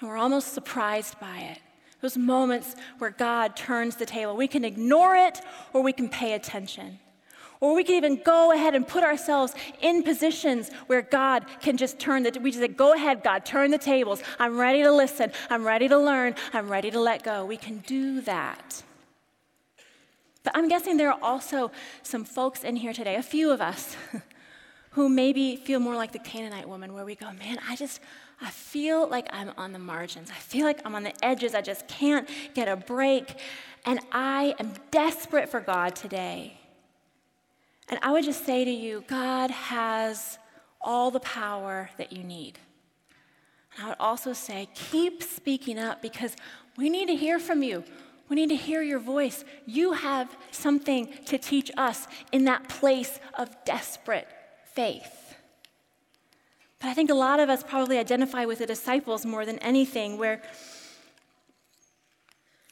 and 0.00 0.08
we're 0.08 0.16
almost 0.16 0.52
surprised 0.52 1.18
by 1.20 1.38
it. 1.38 1.58
Those 2.00 2.16
moments 2.16 2.76
where 2.98 3.10
God 3.10 3.56
turns 3.56 3.96
the 3.96 4.06
table. 4.06 4.36
We 4.36 4.48
can 4.48 4.64
ignore 4.64 5.16
it 5.16 5.40
or 5.72 5.82
we 5.82 5.92
can 5.92 6.08
pay 6.08 6.34
attention. 6.34 6.98
Or 7.58 7.74
we 7.74 7.84
can 7.84 7.94
even 7.94 8.20
go 8.22 8.52
ahead 8.52 8.74
and 8.74 8.86
put 8.86 9.02
ourselves 9.02 9.54
in 9.80 10.02
positions 10.02 10.70
where 10.88 11.00
God 11.00 11.46
can 11.60 11.78
just 11.78 11.98
turn 11.98 12.22
the, 12.22 12.38
we 12.40 12.50
just 12.50 12.60
say, 12.60 12.68
go 12.68 12.92
ahead, 12.92 13.22
God, 13.22 13.46
turn 13.46 13.70
the 13.70 13.78
tables. 13.78 14.22
I'm 14.38 14.58
ready 14.58 14.82
to 14.82 14.92
listen. 14.92 15.32
I'm 15.48 15.64
ready 15.64 15.88
to 15.88 15.96
learn. 15.96 16.34
I'm 16.52 16.68
ready 16.68 16.90
to 16.90 17.00
let 17.00 17.22
go. 17.22 17.46
We 17.46 17.56
can 17.56 17.78
do 17.78 18.20
that. 18.22 18.82
But 20.42 20.56
I'm 20.56 20.68
guessing 20.68 20.96
there 20.96 21.10
are 21.10 21.18
also 21.22 21.72
some 22.02 22.24
folks 22.24 22.62
in 22.62 22.76
here 22.76 22.92
today, 22.92 23.16
a 23.16 23.22
few 23.22 23.50
of 23.50 23.60
us, 23.60 23.96
who 24.96 25.10
maybe 25.10 25.56
feel 25.56 25.78
more 25.78 25.94
like 25.94 26.12
the 26.12 26.18
Canaanite 26.18 26.66
woman, 26.66 26.94
where 26.94 27.04
we 27.04 27.14
go, 27.14 27.30
man, 27.34 27.58
I 27.68 27.76
just, 27.76 28.00
I 28.40 28.48
feel 28.48 29.06
like 29.06 29.28
I'm 29.30 29.52
on 29.58 29.74
the 29.74 29.78
margins. 29.78 30.30
I 30.30 30.38
feel 30.38 30.64
like 30.64 30.80
I'm 30.86 30.94
on 30.94 31.02
the 31.02 31.12
edges. 31.22 31.54
I 31.54 31.60
just 31.60 31.86
can't 31.86 32.26
get 32.54 32.66
a 32.66 32.76
break. 32.76 33.38
And 33.84 34.00
I 34.10 34.54
am 34.58 34.72
desperate 34.90 35.50
for 35.50 35.60
God 35.60 35.94
today. 35.94 36.58
And 37.90 38.00
I 38.02 38.10
would 38.10 38.24
just 38.24 38.46
say 38.46 38.64
to 38.64 38.70
you, 38.70 39.04
God 39.06 39.50
has 39.50 40.38
all 40.80 41.10
the 41.10 41.20
power 41.20 41.90
that 41.98 42.10
you 42.10 42.24
need. 42.24 42.58
And 43.74 43.84
I 43.84 43.88
would 43.90 44.00
also 44.00 44.32
say, 44.32 44.66
keep 44.74 45.22
speaking 45.22 45.78
up 45.78 46.00
because 46.00 46.34
we 46.78 46.88
need 46.88 47.08
to 47.08 47.16
hear 47.16 47.38
from 47.38 47.62
you. 47.62 47.84
We 48.30 48.36
need 48.36 48.48
to 48.48 48.56
hear 48.56 48.80
your 48.80 48.98
voice. 48.98 49.44
You 49.66 49.92
have 49.92 50.34
something 50.52 51.12
to 51.26 51.36
teach 51.36 51.70
us 51.76 52.08
in 52.32 52.46
that 52.46 52.70
place 52.70 53.20
of 53.34 53.50
desperate 53.66 54.26
faith. 54.76 55.34
But 56.78 56.88
I 56.88 56.94
think 56.94 57.10
a 57.10 57.14
lot 57.14 57.40
of 57.40 57.48
us 57.48 57.64
probably 57.64 57.98
identify 57.98 58.44
with 58.44 58.58
the 58.58 58.66
disciples 58.66 59.24
more 59.26 59.44
than 59.46 59.58
anything, 59.58 60.18
where 60.18 60.42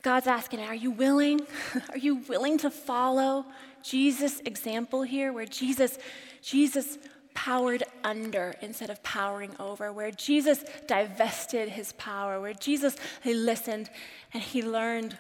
God's 0.03 0.27
asking, 0.27 0.61
Are 0.61 0.75
you 0.75 0.91
willing? 0.91 1.41
Are 1.91 1.99
you 1.99 2.17
willing 2.29 2.59
to 2.59 2.71
follow 2.71 3.47
Jesus' 3.83 4.41
example 4.45 5.03
here, 5.03 5.33
where 5.33 5.47
Jesus, 5.47 5.99
Jesus 6.43 6.99
powered 7.33 7.83
under 8.05 8.55
instead 8.61 8.91
of 8.91 9.03
powering 9.03 9.57
over, 9.59 9.91
where 9.93 10.11
Jesus 10.11 10.65
divested 10.87 11.71
his 11.71 11.93
power, 11.93 12.41
where 12.41 12.53
Jesus 12.53 12.97
he 13.23 13.35
listened 13.35 13.91
and 14.33 14.43
he 14.43 14.63
learned, 14.63 15.17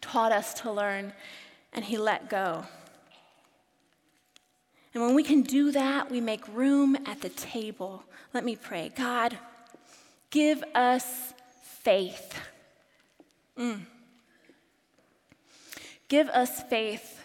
taught 0.00 0.32
us 0.32 0.54
to 0.62 0.70
learn, 0.72 1.12
and 1.72 1.84
he 1.84 1.98
let 1.98 2.30
go. 2.30 2.64
And 4.94 5.02
when 5.02 5.14
we 5.14 5.22
can 5.22 5.42
do 5.42 5.72
that, 5.72 6.10
we 6.10 6.20
make 6.20 6.46
room 6.48 6.96
at 7.06 7.20
the 7.22 7.30
table. 7.30 8.04
Let 8.34 8.44
me 8.44 8.56
pray. 8.56 8.92
God, 8.94 9.38
give 10.30 10.62
us 10.74 11.32
faith. 11.62 12.38
Mm. 13.58 13.80
Give 16.08 16.28
us 16.28 16.62
faith 16.64 17.24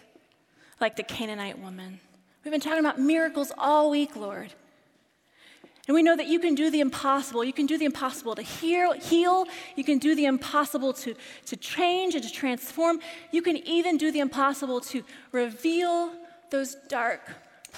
like 0.80 0.96
the 0.96 1.02
Canaanite 1.02 1.58
woman. 1.58 2.00
We've 2.42 2.52
been 2.52 2.60
talking 2.60 2.80
about 2.80 2.98
miracles 2.98 3.52
all 3.58 3.90
week, 3.90 4.16
Lord. 4.16 4.52
And 5.86 5.94
we 5.94 6.02
know 6.02 6.16
that 6.16 6.26
you 6.26 6.38
can 6.38 6.54
do 6.54 6.70
the 6.70 6.80
impossible. 6.80 7.44
You 7.44 7.52
can 7.52 7.66
do 7.66 7.78
the 7.78 7.86
impossible 7.86 8.34
to 8.34 8.42
heal, 8.42 8.92
heal. 8.92 9.46
You 9.74 9.84
can 9.84 9.98
do 9.98 10.14
the 10.14 10.26
impossible 10.26 10.92
to, 10.94 11.14
to 11.46 11.56
change 11.56 12.14
and 12.14 12.22
to 12.22 12.30
transform. 12.30 13.00
You 13.32 13.42
can 13.42 13.56
even 13.58 13.96
do 13.96 14.10
the 14.10 14.20
impossible 14.20 14.80
to 14.82 15.02
reveal 15.32 16.12
those 16.50 16.76
dark 16.88 17.20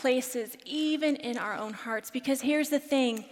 places, 0.01 0.57
even 0.65 1.17
in 1.17 1.37
our 1.37 1.55
own 1.55 1.75
hearts. 1.75 2.11
Because 2.11 2.41
here's 2.41 2.71
the 2.71 2.79
thing 2.79 3.25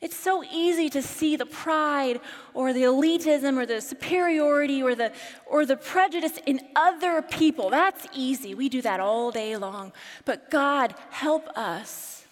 it's 0.00 0.16
so 0.16 0.42
easy 0.50 0.88
to 0.90 1.02
see 1.02 1.36
the 1.36 1.44
pride 1.44 2.20
or 2.54 2.72
the 2.72 2.84
elitism 2.84 3.58
or 3.58 3.66
the 3.66 3.82
superiority 3.82 4.82
or 4.82 4.94
the, 4.94 5.12
or 5.46 5.66
the 5.66 5.76
prejudice 5.76 6.38
in 6.46 6.60
other 6.74 7.20
people. 7.20 7.68
That's 7.68 8.06
easy. 8.14 8.54
We 8.54 8.70
do 8.70 8.80
that 8.80 8.98
all 8.98 9.30
day 9.30 9.56
long. 9.58 9.92
But 10.24 10.50
God, 10.50 10.94
help 11.10 11.48
us 11.48 12.24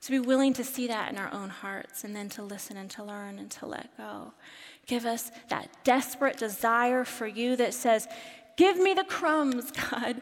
to 0.00 0.10
be 0.10 0.18
willing 0.18 0.54
to 0.54 0.64
see 0.64 0.88
that 0.88 1.12
in 1.12 1.18
our 1.18 1.32
own 1.32 1.50
hearts 1.50 2.02
and 2.02 2.16
then 2.16 2.28
to 2.30 2.42
listen 2.42 2.76
and 2.76 2.90
to 2.90 3.04
learn 3.04 3.38
and 3.38 3.50
to 3.52 3.66
let 3.66 3.96
go. 3.96 4.32
Give 4.86 5.06
us 5.06 5.30
that 5.50 5.68
desperate 5.84 6.36
desire 6.36 7.04
for 7.04 7.28
you 7.28 7.54
that 7.56 7.74
says, 7.74 8.08
Give 8.56 8.76
me 8.76 8.94
the 8.94 9.04
crumbs, 9.04 9.70
God 9.90 10.20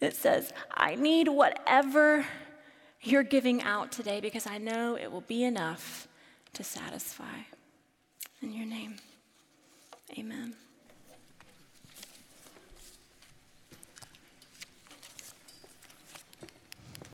that 0.00 0.14
says, 0.14 0.52
I 0.70 0.94
need 0.94 1.28
whatever 1.28 2.26
you're 3.02 3.22
giving 3.22 3.62
out 3.62 3.92
today 3.92 4.20
because 4.20 4.46
I 4.46 4.58
know 4.58 4.96
it 4.96 5.10
will 5.10 5.22
be 5.22 5.44
enough 5.44 6.08
to 6.54 6.64
satisfy. 6.64 7.44
In 8.42 8.52
your 8.52 8.66
name, 8.66 8.96
amen. 10.18 10.54